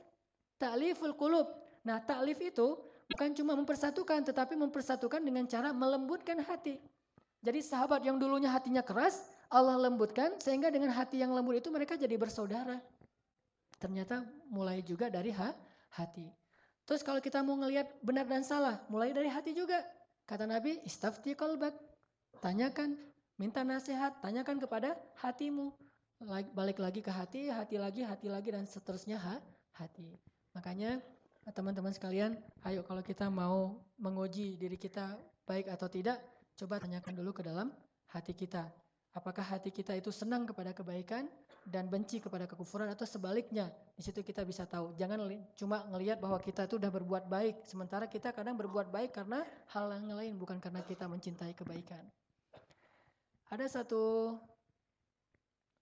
Ta'liful 0.56 1.12
qulub. 1.12 1.46
Nah, 1.84 2.00
ta'lif 2.00 2.40
itu 2.40 2.80
bukan 3.12 3.30
cuma 3.36 3.52
mempersatukan 3.54 4.24
tetapi 4.24 4.56
mempersatukan 4.56 5.20
dengan 5.20 5.44
cara 5.44 5.70
melembutkan 5.70 6.40
hati. 6.40 6.80
Jadi 7.44 7.60
sahabat 7.62 8.02
yang 8.02 8.18
dulunya 8.18 8.50
hatinya 8.50 8.82
keras, 8.82 9.30
Allah 9.52 9.78
lembutkan 9.78 10.34
sehingga 10.42 10.72
dengan 10.72 10.90
hati 10.90 11.22
yang 11.22 11.30
lembut 11.30 11.60
itu 11.62 11.68
mereka 11.70 11.94
jadi 11.94 12.18
bersaudara. 12.18 12.80
Ternyata 13.76 14.24
mulai 14.48 14.80
juga 14.80 15.12
dari 15.12 15.32
ha, 15.36 15.52
hati. 15.92 16.28
Terus 16.86 17.02
kalau 17.02 17.18
kita 17.18 17.42
mau 17.42 17.58
ngelihat 17.58 17.90
benar 18.00 18.24
dan 18.30 18.46
salah, 18.46 18.80
mulai 18.86 19.10
dari 19.10 19.26
hati 19.26 19.52
juga. 19.52 19.82
Kata 20.24 20.46
Nabi, 20.46 20.80
istafti 20.86 21.34
kolbak. 21.34 21.74
Tanyakan, 22.38 22.94
minta 23.36 23.66
nasihat, 23.66 24.16
tanyakan 24.22 24.62
kepada 24.62 24.94
hatimu. 25.18 25.74
Balik 26.54 26.80
lagi 26.80 27.04
ke 27.04 27.12
hati, 27.12 27.52
hati 27.52 27.76
lagi, 27.76 28.00
hati 28.06 28.30
lagi, 28.30 28.48
dan 28.54 28.64
seterusnya 28.64 29.20
ha, 29.20 29.36
hati. 29.76 30.16
Makanya 30.56 31.02
teman-teman 31.52 31.92
sekalian, 31.92 32.40
ayo 32.64 32.80
kalau 32.82 33.04
kita 33.04 33.28
mau 33.28 33.76
menguji 34.00 34.56
diri 34.56 34.80
kita 34.80 35.20
baik 35.44 35.68
atau 35.68 35.86
tidak, 35.86 36.18
coba 36.56 36.80
tanyakan 36.80 37.12
dulu 37.12 37.36
ke 37.36 37.42
dalam 37.44 37.70
hati 38.08 38.32
kita. 38.32 38.66
Apakah 39.12 39.44
hati 39.44 39.72
kita 39.72 39.96
itu 39.96 40.08
senang 40.12 40.44
kepada 40.48 40.72
kebaikan 40.76 41.28
dan 41.66 41.90
benci 41.90 42.22
kepada 42.22 42.46
kekufuran 42.46 42.86
atau 42.86 43.02
sebaliknya? 43.02 43.74
Di 43.98 44.06
situ 44.06 44.22
kita 44.22 44.46
bisa 44.46 44.62
tahu. 44.64 44.94
Jangan 44.94 45.18
cuma 45.58 45.82
ngelihat 45.90 46.22
bahwa 46.22 46.38
kita 46.38 46.70
itu 46.70 46.78
sudah 46.78 46.94
berbuat 46.94 47.26
baik, 47.26 47.66
sementara 47.66 48.06
kita 48.06 48.30
kadang 48.30 48.54
berbuat 48.54 48.94
baik 48.94 49.10
karena 49.10 49.42
hal 49.74 49.90
yang 49.90 50.14
lain 50.14 50.38
bukan 50.38 50.62
karena 50.62 50.86
kita 50.86 51.10
mencintai 51.10 51.52
kebaikan. 51.58 52.06
Ada 53.50 53.82
satu 53.82 54.34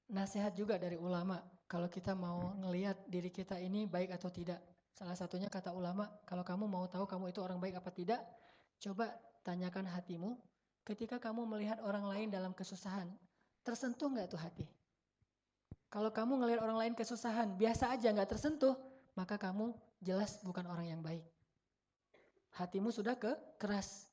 nasihat 0.09 0.57
juga 0.57 0.81
dari 0.81 0.97
ulama 0.97 1.41
kalau 1.69 1.89
kita 1.89 2.13
mau 2.13 2.57
ngelihat 2.61 3.05
diri 3.09 3.29
kita 3.33 3.61
ini 3.61 3.85
baik 3.85 4.17
atau 4.17 4.29
tidak. 4.33 4.61
Salah 4.95 5.19
satunya 5.19 5.51
kata 5.51 5.75
ulama, 5.75 6.07
kalau 6.23 6.47
kamu 6.47 6.71
mau 6.71 6.87
tahu 6.87 7.03
kamu 7.03 7.35
itu 7.35 7.41
orang 7.43 7.59
baik 7.59 7.83
apa 7.83 7.91
tidak, 7.91 8.21
coba 8.79 9.11
tanyakan 9.43 9.91
hatimu 9.91 10.39
ketika 10.87 11.19
kamu 11.19 11.49
melihat 11.51 11.83
orang 11.83 12.07
lain 12.07 12.29
dalam 12.31 12.55
kesusahan, 12.55 13.11
tersentuh 13.67 14.07
nggak 14.07 14.31
tuh 14.31 14.39
hati? 14.39 14.67
Kalau 15.95 16.11
kamu 16.11 16.43
ngelihat 16.43 16.59
orang 16.59 16.79
lain 16.83 16.95
kesusahan, 16.99 17.55
biasa 17.55 17.95
aja 17.95 18.11
nggak 18.11 18.35
tersentuh, 18.35 18.75
maka 19.15 19.39
kamu 19.39 19.71
jelas 20.03 20.43
bukan 20.43 20.67
orang 20.67 20.91
yang 20.91 20.99
baik. 20.99 21.23
Hatimu 22.59 22.91
sudah 22.91 23.15
ke 23.15 23.31
keras. 23.63 24.11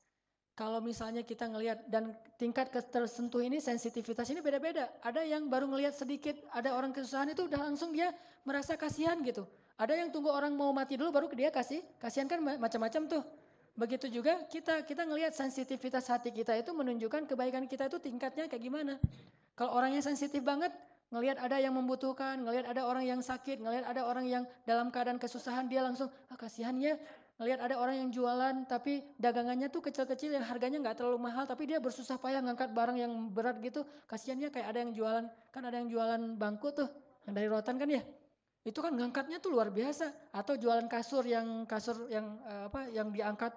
Kalau 0.54 0.78
misalnya 0.78 1.26
kita 1.26 1.50
ngelihat 1.50 1.82
dan 1.90 2.14
tingkat 2.38 2.70
tersentuh 2.70 3.42
ini 3.42 3.58
sensitivitas 3.58 4.30
ini 4.30 4.38
beda-beda. 4.38 4.94
Ada 5.02 5.26
yang 5.26 5.50
baru 5.50 5.66
ngelihat 5.66 5.98
sedikit, 5.98 6.38
ada 6.54 6.70
orang 6.70 6.94
kesusahan 6.94 7.34
itu 7.34 7.50
udah 7.50 7.58
langsung 7.58 7.90
dia 7.90 8.14
merasa 8.46 8.78
kasihan 8.78 9.18
gitu. 9.26 9.42
Ada 9.74 9.98
yang 9.98 10.14
tunggu 10.14 10.30
orang 10.30 10.54
mau 10.54 10.70
mati 10.70 10.94
dulu 10.94 11.10
baru 11.10 11.26
dia 11.34 11.50
kasih. 11.50 11.82
Kasihan 11.98 12.30
kan 12.30 12.38
macam-macam 12.62 13.10
tuh. 13.10 13.26
Begitu 13.74 14.06
juga 14.06 14.38
kita 14.46 14.86
kita 14.86 15.02
ngelihat 15.02 15.34
sensitivitas 15.34 16.06
hati 16.06 16.30
kita 16.30 16.54
itu 16.54 16.70
menunjukkan 16.70 17.26
kebaikan 17.26 17.66
kita 17.66 17.90
itu 17.90 17.98
tingkatnya 17.98 18.46
kayak 18.46 18.62
gimana. 18.62 19.02
Kalau 19.58 19.74
orangnya 19.74 20.04
sensitif 20.04 20.44
banget, 20.44 20.70
ngelihat 21.12 21.38
ada 21.38 21.60
yang 21.60 21.76
membutuhkan, 21.76 22.40
ngelihat 22.40 22.72
ada 22.72 22.88
orang 22.88 23.04
yang 23.04 23.20
sakit, 23.20 23.60
ngelihat 23.60 23.84
ada 23.84 24.08
orang 24.08 24.24
yang 24.24 24.42
dalam 24.64 24.88
keadaan 24.88 25.20
kesusahan, 25.20 25.68
dia 25.68 25.84
langsung 25.84 26.08
ah 26.32 26.38
kasihan 26.40 26.72
ya. 26.80 26.96
Ngelihat 27.36 27.60
ada 27.60 27.74
orang 27.80 27.96
yang 28.06 28.10
jualan 28.12 28.54
tapi 28.68 29.02
dagangannya 29.20 29.68
tuh 29.68 29.84
kecil-kecil 29.84 30.36
yang 30.36 30.44
harganya 30.44 30.78
nggak 30.78 31.00
terlalu 31.00 31.26
mahal 31.26 31.42
tapi 31.48 31.66
dia 31.66 31.82
bersusah 31.82 32.20
payah 32.20 32.38
ngangkat 32.44 32.72
barang 32.72 32.96
yang 32.96 33.12
berat 33.28 33.60
gitu. 33.60 33.84
Kasihannya 34.08 34.48
kayak 34.48 34.68
ada 34.72 34.78
yang 34.88 34.92
jualan, 34.96 35.24
kan 35.52 35.62
ada 35.68 35.76
yang 35.76 35.88
jualan 35.92 36.20
bangku 36.40 36.72
tuh, 36.72 36.88
yang 37.28 37.34
dari 37.36 37.48
rotan 37.52 37.76
kan 37.76 37.88
ya. 37.92 38.00
Itu 38.62 38.78
kan 38.78 38.94
ngangkatnya 38.94 39.42
tuh 39.42 39.52
luar 39.52 39.74
biasa. 39.74 40.32
Atau 40.32 40.54
jualan 40.56 40.86
kasur 40.86 41.26
yang 41.26 41.66
kasur 41.66 42.06
yang 42.08 42.40
uh, 42.46 42.70
apa 42.70 42.88
yang 42.94 43.10
diangkat 43.10 43.52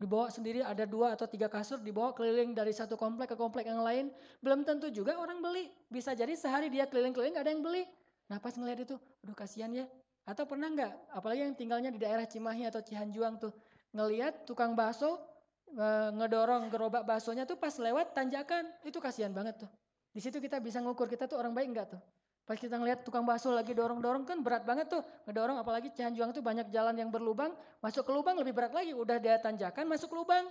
dibawa 0.00 0.32
sendiri 0.32 0.64
ada 0.64 0.88
dua 0.88 1.12
atau 1.12 1.28
tiga 1.28 1.46
kasur 1.52 1.76
dibawa 1.84 2.16
keliling 2.16 2.56
dari 2.56 2.72
satu 2.72 2.96
komplek 2.96 3.30
ke 3.32 3.36
komplek 3.36 3.68
yang 3.68 3.84
lain. 3.84 4.08
Belum 4.40 4.64
tentu 4.64 4.88
juga 4.88 5.20
orang 5.20 5.44
beli. 5.44 5.68
Bisa 5.92 6.16
jadi 6.16 6.32
sehari 6.32 6.72
dia 6.72 6.88
keliling-keliling 6.88 7.36
ada 7.36 7.52
yang 7.52 7.60
beli. 7.60 7.84
Nah 8.32 8.40
pas 8.40 8.56
ngeliat 8.56 8.80
itu 8.80 8.96
aduh 8.96 9.36
kasihan 9.36 9.68
ya. 9.70 9.84
Atau 10.24 10.48
pernah 10.48 10.72
nggak? 10.72 11.12
Apalagi 11.12 11.44
yang 11.44 11.54
tinggalnya 11.54 11.92
di 11.92 12.00
daerah 12.00 12.24
Cimahi 12.24 12.64
atau 12.64 12.80
Cihanjuang 12.80 13.36
tuh. 13.36 13.52
Ngeliat 13.92 14.48
tukang 14.48 14.72
bakso 14.72 15.20
e, 15.68 15.86
ngedorong 16.16 16.72
gerobak 16.72 17.04
baksonya 17.04 17.44
tuh 17.44 17.60
pas 17.60 17.76
lewat 17.76 18.16
tanjakan. 18.16 18.64
Itu 18.88 19.04
kasihan 19.04 19.36
banget 19.36 19.68
tuh. 19.68 19.70
Di 20.16 20.24
situ 20.24 20.40
kita 20.40 20.58
bisa 20.64 20.80
ngukur 20.80 21.06
kita 21.12 21.28
tuh 21.28 21.36
orang 21.36 21.52
baik 21.52 21.76
nggak 21.76 21.88
tuh 21.92 22.02
Pas 22.50 22.58
kita 22.58 22.82
ngeliat 22.82 23.06
tukang 23.06 23.22
bakso 23.22 23.54
lagi 23.54 23.70
dorong-dorong 23.70 24.26
kan 24.26 24.42
berat 24.42 24.66
banget 24.66 24.90
tuh. 24.90 25.06
Ngedorong 25.22 25.62
apalagi 25.62 25.94
Cianjuang 25.94 26.34
tuh 26.34 26.42
banyak 26.42 26.66
jalan 26.74 26.98
yang 26.98 27.06
berlubang. 27.06 27.54
Masuk 27.78 28.02
ke 28.02 28.10
lubang 28.10 28.34
lebih 28.42 28.50
berat 28.50 28.74
lagi. 28.74 28.90
Udah 28.90 29.22
dia 29.22 29.38
tanjakan 29.38 29.86
masuk 29.86 30.10
lubang. 30.10 30.50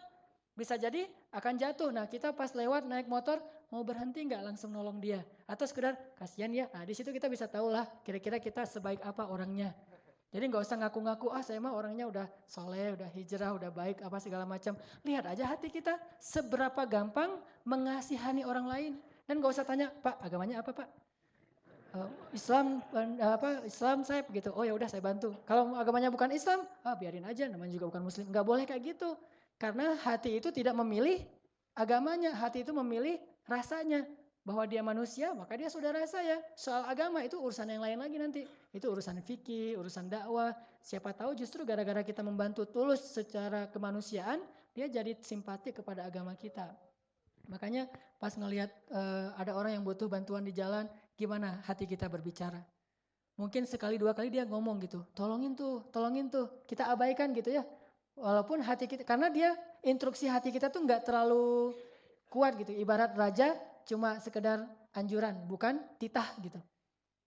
Bisa 0.55 0.79
jadi 0.79 1.03
akan 1.35 1.59
jatuh. 1.59 1.91
Nah 1.91 2.07
kita 2.07 2.31
pas 2.31 2.55
lewat 2.55 2.87
naik 2.87 3.11
motor 3.11 3.43
mau 3.67 3.83
berhenti 3.83 4.23
nggak 4.23 4.47
langsung 4.47 4.71
nolong 4.71 5.03
dia. 5.03 5.27
Atau 5.43 5.67
sekedar 5.67 5.99
kasihan 6.15 6.47
ya. 6.55 6.71
Nah 6.71 6.87
di 6.87 6.95
situ 6.95 7.11
kita 7.11 7.27
bisa 7.27 7.51
tahu 7.51 7.67
lah 7.67 7.83
kira-kira 8.07 8.39
kita 8.39 8.63
sebaik 8.63 9.03
apa 9.03 9.27
orangnya. 9.27 9.75
Jadi 10.31 10.55
nggak 10.55 10.63
usah 10.63 10.79
ngaku-ngaku, 10.79 11.35
ah 11.35 11.43
saya 11.43 11.59
mah 11.59 11.75
orangnya 11.75 12.07
udah 12.07 12.27
soleh, 12.47 12.95
udah 12.95 13.11
hijrah, 13.11 13.51
udah 13.59 13.75
baik, 13.75 14.07
apa 14.07 14.23
segala 14.23 14.47
macam. 14.47 14.77
Lihat 15.03 15.35
aja 15.35 15.51
hati 15.51 15.67
kita 15.67 15.99
seberapa 16.21 16.79
gampang 16.87 17.43
mengasihani 17.67 18.47
orang 18.47 18.71
lain. 18.71 18.93
Dan 19.27 19.43
nggak 19.43 19.51
usah 19.51 19.67
tanya, 19.67 19.91
Pak 19.91 20.21
agamanya 20.23 20.63
apa 20.63 20.71
Pak? 20.71 21.08
Uh, 21.95 22.09
Islam 22.35 22.81
uh, 22.93 23.33
apa 23.33 23.63
Islam 23.65 24.05
saya 24.05 24.21
begitu. 24.25 24.49
Oh 24.53 24.65
ya 24.65 24.73
udah 24.73 24.89
saya 24.89 25.01
bantu. 25.01 25.33
Kalau 25.45 25.73
agamanya 25.77 26.09
bukan 26.13 26.29
Islam, 26.33 26.65
ah 26.85 26.95
biarin 26.97 27.25
aja 27.25 27.49
namanya 27.49 27.73
juga 27.73 27.89
bukan 27.95 28.03
muslim. 28.05 28.25
Enggak 28.29 28.45
boleh 28.45 28.63
kayak 28.65 28.81
gitu. 28.95 29.17
Karena 29.59 29.97
hati 29.99 30.39
itu 30.39 30.49
tidak 30.55 30.75
memilih 30.77 31.19
agamanya, 31.75 32.31
hati 32.31 32.63
itu 32.63 32.71
memilih 32.71 33.19
rasanya. 33.49 34.07
Bahwa 34.39 34.65
dia 34.65 34.81
manusia, 34.81 35.35
maka 35.35 35.53
dia 35.59 35.69
saudara 35.69 36.01
saya. 36.09 36.41
Soal 36.57 36.87
agama 36.87 37.21
itu 37.21 37.37
urusan 37.37 37.69
yang 37.69 37.83
lain 37.83 37.99
lagi 37.99 38.17
nanti. 38.17 38.41
Itu 38.71 38.89
urusan 38.89 39.19
fikih, 39.21 39.77
urusan 39.77 40.09
dakwah. 40.09 40.55
Siapa 40.79 41.11
tahu 41.13 41.35
justru 41.35 41.67
gara-gara 41.67 42.01
kita 42.01 42.23
membantu 42.23 42.65
tulus 42.65 43.03
secara 43.03 43.67
kemanusiaan, 43.69 44.41
dia 44.73 44.87
jadi 44.87 45.13
simpati 45.21 45.75
kepada 45.75 46.07
agama 46.07 46.33
kita. 46.39 46.71
Makanya 47.51 47.91
pas 48.17 48.31
ngelihat 48.33 48.71
uh, 48.89 49.35
ada 49.35 49.53
orang 49.53 49.75
yang 49.75 49.83
butuh 49.83 50.07
bantuan 50.07 50.45
di 50.45 50.55
jalan, 50.55 50.87
gimana 51.19 51.59
hati 51.67 51.83
kita 51.83 52.07
berbicara. 52.07 52.63
Mungkin 53.35 53.67
sekali 53.67 53.99
dua 53.99 54.15
kali 54.15 54.31
dia 54.31 54.47
ngomong 54.47 54.79
gitu, 54.83 55.03
tolongin 55.11 55.55
tuh, 55.55 55.83
tolongin 55.91 56.31
tuh, 56.31 56.63
kita 56.63 56.87
abaikan 56.87 57.35
gitu 57.35 57.51
ya. 57.51 57.67
Walaupun 58.15 58.59
hati 58.63 58.87
kita, 58.87 59.03
karena 59.03 59.31
dia 59.31 59.55
instruksi 59.83 60.27
hati 60.27 60.51
kita 60.51 60.71
tuh 60.71 60.83
nggak 60.83 61.07
terlalu 61.07 61.71
kuat 62.27 62.55
gitu. 62.59 62.75
Ibarat 62.75 63.15
raja 63.15 63.55
cuma 63.87 64.19
sekedar 64.19 64.67
anjuran, 64.91 65.35
bukan 65.47 65.79
titah 65.99 66.27
gitu. 66.43 66.59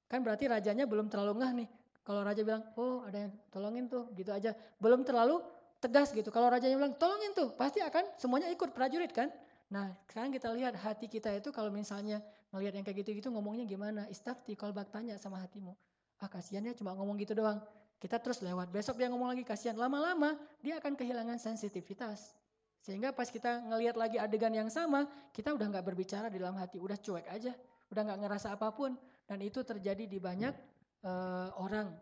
Kan 0.09 0.21
berarti 0.21 0.49
rajanya 0.53 0.85
belum 0.85 1.09
terlalu 1.09 1.41
ngeh 1.41 1.53
nih. 1.65 1.69
Kalau 2.05 2.21
raja 2.21 2.45
bilang, 2.45 2.61
oh 2.77 3.09
ada 3.09 3.29
yang 3.29 3.33
tolongin 3.49 3.89
tuh, 3.89 4.13
gitu 4.13 4.37
aja. 4.37 4.53
Belum 4.77 5.01
terlalu 5.01 5.41
tegas 5.81 6.13
gitu. 6.13 6.29
Kalau 6.29 6.53
rajanya 6.53 6.77
bilang, 6.77 6.93
tolongin 7.01 7.33
tuh, 7.33 7.57
pasti 7.57 7.81
akan 7.81 8.05
semuanya 8.21 8.53
ikut 8.53 8.77
prajurit 8.77 9.17
kan. 9.17 9.33
Nah 9.73 9.97
sekarang 10.05 10.29
kita 10.29 10.53
lihat 10.53 10.77
hati 10.77 11.09
kita 11.09 11.33
itu 11.33 11.49
kalau 11.49 11.73
misalnya 11.73 12.21
ngelihat 12.53 12.73
yang 12.79 12.85
kayak 12.85 12.99
gitu-gitu 13.05 13.29
ngomongnya 13.33 13.65
gimana? 13.65 14.05
Istafti 14.13 14.55
kalau 14.55 14.77
bak 14.77 14.93
tanya 14.93 15.17
sama 15.17 15.41
hatimu. 15.41 15.73
Ah 16.21 16.29
kasihan 16.29 16.63
ya 16.63 16.77
cuma 16.77 16.93
ngomong 16.95 17.19
gitu 17.19 17.33
doang. 17.33 17.59
Kita 17.99 18.21
terus 18.21 18.45
lewat. 18.45 18.69
Besok 18.71 19.01
dia 19.01 19.09
ngomong 19.09 19.33
lagi 19.33 19.43
kasihan. 19.43 19.75
Lama-lama 19.75 20.37
dia 20.61 20.79
akan 20.79 20.95
kehilangan 20.95 21.41
sensitivitas. 21.41 22.37
Sehingga 22.83 23.15
pas 23.15 23.31
kita 23.31 23.63
ngelihat 23.63 23.95
lagi 23.95 24.19
adegan 24.19 24.51
yang 24.51 24.67
sama, 24.67 25.07
kita 25.31 25.55
udah 25.55 25.71
nggak 25.71 25.87
berbicara 25.87 26.27
di 26.27 26.43
dalam 26.43 26.59
hati, 26.59 26.83
udah 26.83 26.99
cuek 26.99 27.31
aja, 27.31 27.55
udah 27.95 28.03
nggak 28.11 28.19
ngerasa 28.27 28.59
apa 28.59 28.75
pun. 28.75 28.99
Dan 29.23 29.39
itu 29.39 29.63
terjadi 29.63 30.03
di 30.03 30.19
banyak 30.19 30.51
uh, 31.07 31.55
orang. 31.63 31.95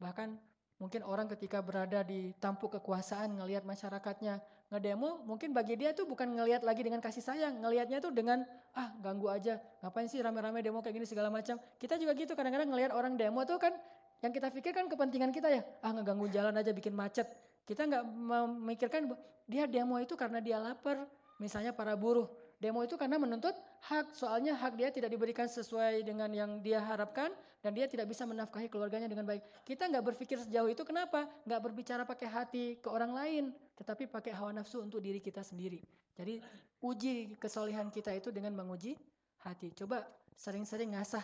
Bahkan 0.00 0.32
mungkin 0.80 1.04
orang 1.04 1.28
ketika 1.28 1.60
berada 1.60 2.00
di 2.00 2.32
tampuk 2.40 2.80
kekuasaan 2.80 3.36
ngelihat 3.36 3.68
masyarakatnya 3.68 4.40
ngedemo, 4.72 5.22
mungkin 5.28 5.52
bagi 5.52 5.76
dia 5.76 5.92
itu 5.92 6.08
bukan 6.08 6.30
ngelihat 6.34 6.64
lagi 6.64 6.80
dengan 6.80 6.98
kasih 6.98 7.20
sayang, 7.20 7.60
ngelihatnya 7.60 8.00
itu 8.00 8.10
dengan 8.10 8.42
ah 8.72 8.90
ganggu 9.00 9.28
aja, 9.28 9.60
ngapain 9.84 10.08
sih 10.08 10.18
rame-rame 10.24 10.64
demo 10.64 10.80
kayak 10.80 10.96
gini 10.98 11.06
segala 11.06 11.28
macam. 11.28 11.60
Kita 11.76 12.00
juga 12.00 12.16
gitu 12.16 12.32
kadang-kadang 12.32 12.72
ngelihat 12.72 12.92
orang 12.96 13.14
demo 13.14 13.44
tuh 13.44 13.60
kan 13.60 13.76
yang 14.24 14.32
kita 14.32 14.48
pikirkan 14.48 14.88
kepentingan 14.88 15.30
kita 15.30 15.52
ya, 15.52 15.62
ah 15.84 15.92
ngeganggu 15.92 16.26
jalan 16.32 16.56
aja 16.56 16.72
bikin 16.72 16.96
macet. 16.96 17.28
Kita 17.64 17.84
nggak 17.84 18.04
memikirkan 18.08 19.12
dia 19.44 19.68
demo 19.68 20.00
itu 20.00 20.16
karena 20.16 20.40
dia 20.40 20.56
lapar, 20.56 21.04
misalnya 21.36 21.76
para 21.76 21.92
buruh. 21.96 22.28
Demo 22.62 22.80
itu 22.80 22.96
karena 22.96 23.20
menuntut 23.20 23.52
hak, 23.84 24.16
soalnya 24.16 24.56
hak 24.56 24.80
dia 24.80 24.88
tidak 24.88 25.12
diberikan 25.12 25.44
sesuai 25.44 26.00
dengan 26.00 26.32
yang 26.32 26.64
dia 26.64 26.80
harapkan 26.80 27.28
dan 27.60 27.76
dia 27.76 27.84
tidak 27.84 28.08
bisa 28.08 28.24
menafkahi 28.24 28.72
keluarganya 28.72 29.04
dengan 29.04 29.28
baik. 29.28 29.44
Kita 29.68 29.84
nggak 29.84 30.00
berpikir 30.00 30.40
sejauh 30.40 30.72
itu, 30.72 30.80
kenapa? 30.80 31.28
Nggak 31.44 31.60
berbicara 31.60 32.02
pakai 32.08 32.28
hati 32.30 32.64
ke 32.80 32.88
orang 32.88 33.12
lain, 33.12 33.44
tetapi 33.74 34.06
pakai 34.06 34.32
hawa 34.34 34.54
nafsu 34.54 34.82
untuk 34.82 35.02
diri 35.02 35.18
kita 35.18 35.42
sendiri. 35.42 35.82
Jadi 36.14 36.38
uji 36.82 37.34
kesolehan 37.38 37.90
kita 37.90 38.14
itu 38.14 38.30
dengan 38.30 38.54
menguji 38.54 38.94
hati. 39.42 39.74
Coba 39.74 40.06
sering-sering 40.38 40.94
ngasah 40.94 41.22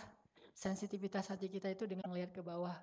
sensitivitas 0.55 1.31
hati 1.31 1.47
kita 1.47 1.71
itu 1.71 1.87
dengan 1.87 2.11
melihat 2.11 2.35
ke 2.35 2.43
bawah. 2.43 2.75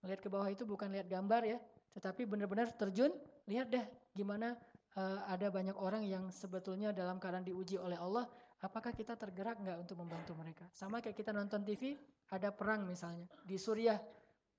Melihat 0.00 0.20
ke 0.22 0.28
bawah 0.30 0.46
itu 0.46 0.62
bukan 0.62 0.88
lihat 0.94 1.10
gambar 1.10 1.42
ya, 1.42 1.58
tetapi 1.98 2.28
benar-benar 2.28 2.70
terjun, 2.78 3.10
lihat 3.50 3.72
deh 3.72 3.82
gimana 4.14 4.54
uh, 4.96 5.26
ada 5.26 5.50
banyak 5.50 5.74
orang 5.76 6.06
yang 6.06 6.30
sebetulnya 6.30 6.94
dalam 6.94 7.18
keadaan 7.18 7.44
diuji 7.44 7.76
oleh 7.76 7.98
Allah, 7.98 8.24
apakah 8.62 8.94
kita 8.94 9.18
tergerak 9.18 9.58
nggak 9.60 9.78
untuk 9.82 10.00
membantu 10.00 10.32
mereka? 10.38 10.64
Sama 10.72 11.02
kayak 11.02 11.16
kita 11.18 11.34
nonton 11.34 11.66
TV, 11.66 11.98
ada 12.32 12.54
perang 12.54 12.88
misalnya 12.88 13.26
di 13.44 13.56
Suriah, 13.60 13.98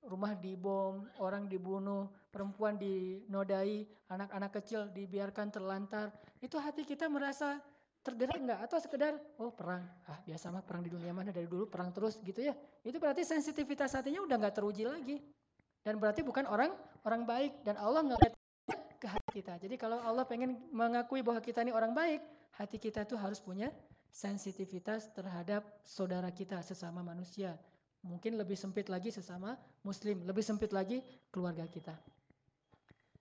rumah 0.06 0.38
dibom, 0.38 1.08
orang 1.18 1.50
dibunuh, 1.50 2.12
perempuan 2.30 2.78
dinodai, 2.78 3.88
anak-anak 4.12 4.52
kecil 4.62 4.92
dibiarkan 4.94 5.50
terlantar. 5.50 6.14
Itu 6.44 6.62
hati 6.62 6.86
kita 6.86 7.10
merasa 7.10 7.58
tergerak 8.06 8.40
nggak 8.40 8.72
atau 8.72 8.80
sekedar 8.80 9.20
oh 9.36 9.52
perang 9.52 9.84
ah 10.08 10.16
biasa 10.24 10.48
mah 10.48 10.64
perang 10.64 10.80
di 10.80 10.88
dunia 10.88 11.12
mana 11.12 11.28
dari 11.36 11.44
dulu 11.44 11.68
perang 11.68 11.92
terus 11.92 12.16
gitu 12.24 12.40
ya 12.40 12.56
itu 12.88 12.96
berarti 13.04 13.28
sensitivitas 13.28 14.00
hatinya 14.00 14.24
udah 14.24 14.40
nggak 14.40 14.56
teruji 14.56 14.88
lagi 14.88 15.20
dan 15.84 16.00
berarti 16.00 16.24
bukan 16.24 16.48
orang 16.48 16.72
orang 17.04 17.28
baik 17.28 17.68
dan 17.68 17.76
Allah 17.76 18.08
nggak 18.08 18.32
ke 18.98 19.08
hati 19.08 19.30
kita. 19.40 19.56
Jadi 19.62 19.78
kalau 19.78 20.02
Allah 20.02 20.26
pengen 20.26 20.58
mengakui 20.74 21.22
bahwa 21.22 21.40
kita 21.40 21.62
ini 21.62 21.72
orang 21.72 21.94
baik, 21.94 22.20
hati 22.58 22.82
kita 22.82 23.06
itu 23.06 23.14
harus 23.14 23.38
punya 23.38 23.70
sensitivitas 24.10 25.14
terhadap 25.14 25.64
saudara 25.86 26.34
kita 26.34 26.60
sesama 26.66 27.06
manusia. 27.06 27.56
Mungkin 28.06 28.38
lebih 28.38 28.54
sempit 28.54 28.88
lagi 28.94 29.10
sesama 29.10 29.58
muslim, 29.82 30.22
lebih 30.28 30.46
sempit 30.46 30.70
lagi 30.70 31.02
keluarga 31.34 31.66
kita. 31.66 31.98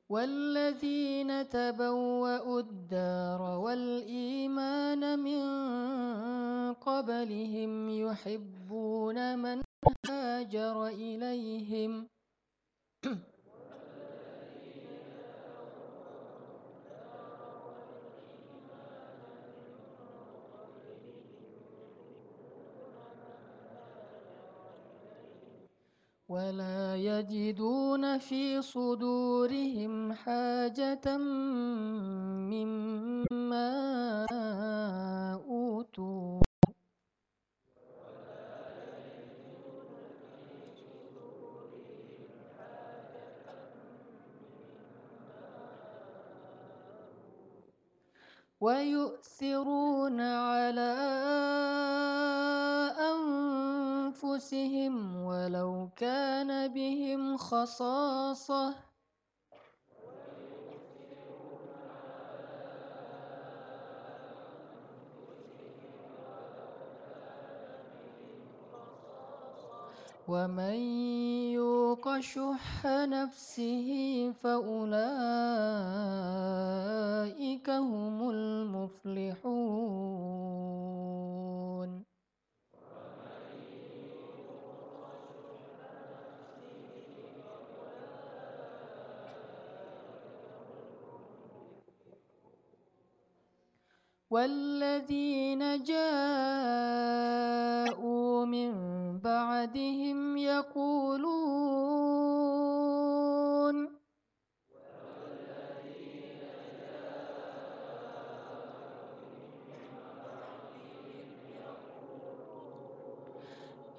والذين 0.09 1.49
تبوأوا 1.49 2.59
الدار 2.59 3.41
والإيمان 3.59 5.19
من 5.19 5.43
قبلهم 6.73 7.89
يحبون 7.89 9.39
من 9.39 9.61
هاجر 10.09 10.87
إليهم 10.87 12.07
ولا 26.29 26.95
يجدون 26.95 28.17
في 28.17 28.61
صدورهم 28.61 30.13
حاجة 30.13 31.17
مما 32.53 33.69
أوتوا 35.49 36.41
ويؤثرون 48.61 50.21
على 50.21 50.93
أنفسهم 54.23 55.15
ولو 55.15 55.89
كان 55.95 56.67
بهم 56.73 57.37
خصاصة. 57.37 58.75
ومن 70.27 70.73
يوق 71.53 72.19
شح 72.19 72.85
نفسه 72.85 73.89
فأولئك 74.43 74.89
هم 77.69 78.29
المفلحون. 78.29 79.79
والذين 94.29 95.83
جاءوا 95.83 96.05
من 98.45 98.71
بعدهم 99.19 100.37
يقولون 100.37 101.89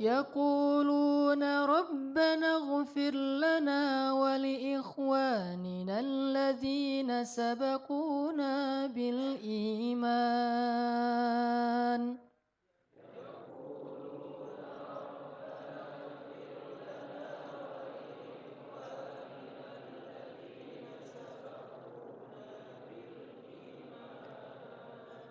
يقولون 0.00 1.42
ربنا 1.64 2.56
اغفر 2.56 3.10
لنا 3.14 4.12
ولإخواننا 4.12 6.00
الذين 6.00 7.24
سبقونا 7.24 8.86
بالإيمان. 8.86 10.00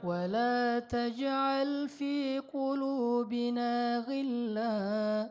ولا 0.10 0.80
تجعل 0.80 1.90
في 1.90 2.40
قلوبنا 2.40 4.00
غلا. 4.10 5.30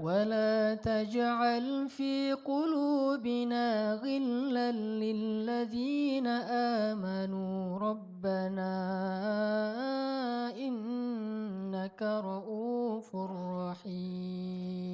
ولا 0.00 0.74
تجعل 0.74 1.88
في 1.88 2.32
قلوبنا 2.32 3.94
غلا 3.94 4.72
للذين 4.72 6.26
آمنوا. 6.86 7.78
ربنا 7.78 8.74
إنك 10.56 12.02
رؤوف 12.02 13.16
رحيم. 13.16 14.89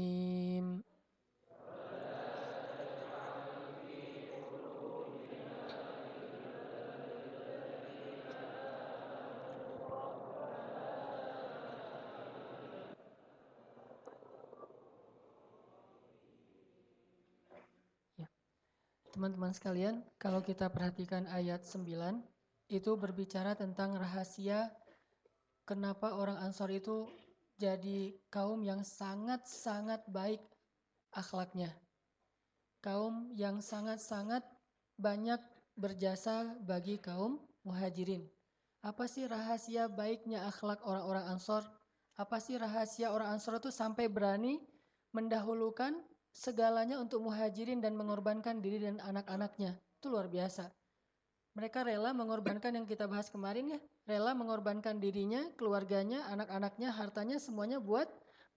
Teman-teman 19.16 19.48
sekalian, 19.48 20.04
kalau 20.20 20.44
kita 20.44 20.68
perhatikan 20.68 21.24
ayat 21.32 21.64
9, 21.64 22.20
itu 22.68 22.92
berbicara 23.00 23.56
tentang 23.56 23.96
rahasia 23.96 24.68
kenapa 25.64 26.12
orang 26.12 26.36
Ansor 26.44 26.68
itu 26.68 27.08
jadi 27.56 28.12
kaum 28.28 28.60
yang 28.60 28.84
sangat-sangat 28.84 30.04
baik 30.12 30.44
akhlaknya. 31.16 31.72
Kaum 32.84 33.32
yang 33.32 33.64
sangat-sangat 33.64 34.44
banyak 35.00 35.40
berjasa 35.80 36.52
bagi 36.68 37.00
kaum 37.00 37.40
muhajirin. 37.64 38.20
Apa 38.84 39.08
sih 39.08 39.24
rahasia 39.24 39.88
baiknya 39.88 40.44
akhlak 40.44 40.84
orang-orang 40.84 41.24
Ansor? 41.32 41.64
Apa 42.20 42.36
sih 42.36 42.60
rahasia 42.60 43.08
orang 43.08 43.40
Ansor 43.40 43.64
itu 43.64 43.72
sampai 43.72 44.12
berani 44.12 44.60
mendahulukan 45.16 46.04
segalanya 46.36 47.00
untuk 47.00 47.24
muhajirin 47.24 47.80
dan 47.80 47.96
mengorbankan 47.96 48.60
diri 48.60 48.84
dan 48.84 49.00
anak-anaknya. 49.00 49.72
Itu 49.96 50.12
luar 50.12 50.28
biasa. 50.28 50.68
Mereka 51.56 51.88
rela 51.88 52.12
mengorbankan 52.12 52.76
yang 52.76 52.84
kita 52.84 53.08
bahas 53.08 53.32
kemarin 53.32 53.72
ya. 53.72 53.80
Rela 54.04 54.36
mengorbankan 54.36 55.00
dirinya, 55.00 55.48
keluarganya, 55.56 56.28
anak-anaknya, 56.28 56.92
hartanya 56.92 57.40
semuanya 57.40 57.80
buat 57.80 58.04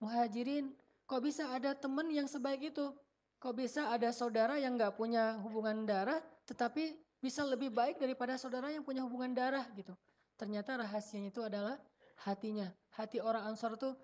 muhajirin. 0.04 0.76
Kok 1.08 1.24
bisa 1.24 1.48
ada 1.56 1.72
teman 1.72 2.12
yang 2.12 2.28
sebaik 2.28 2.76
itu? 2.76 2.92
Kok 3.40 3.56
bisa 3.56 3.88
ada 3.96 4.12
saudara 4.12 4.60
yang 4.60 4.76
gak 4.76 5.00
punya 5.00 5.40
hubungan 5.40 5.88
darah 5.88 6.20
tetapi 6.44 7.00
bisa 7.24 7.48
lebih 7.48 7.72
baik 7.72 7.96
daripada 8.02 8.36
saudara 8.36 8.68
yang 8.68 8.84
punya 8.84 9.08
hubungan 9.08 9.32
darah 9.32 9.64
gitu. 9.80 9.96
Ternyata 10.36 10.76
rahasianya 10.76 11.32
itu 11.32 11.40
adalah 11.40 11.80
hatinya. 12.28 12.68
Hati 12.92 13.24
orang 13.24 13.48
Ansor 13.48 13.80
itu 13.80 13.96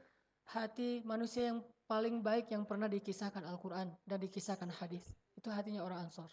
hati 0.47 1.03
manusia 1.03 1.51
yang 1.51 1.59
paling 1.85 2.25
baik 2.25 2.49
yang 2.49 2.65
pernah 2.65 2.89
dikisahkan 2.89 3.45
Al-Quran 3.45 3.93
dan 4.05 4.17
dikisahkan 4.17 4.69
hadis. 4.81 5.05
Itu 5.37 5.53
hatinya 5.53 5.85
orang 5.85 6.09
Ansor. 6.09 6.29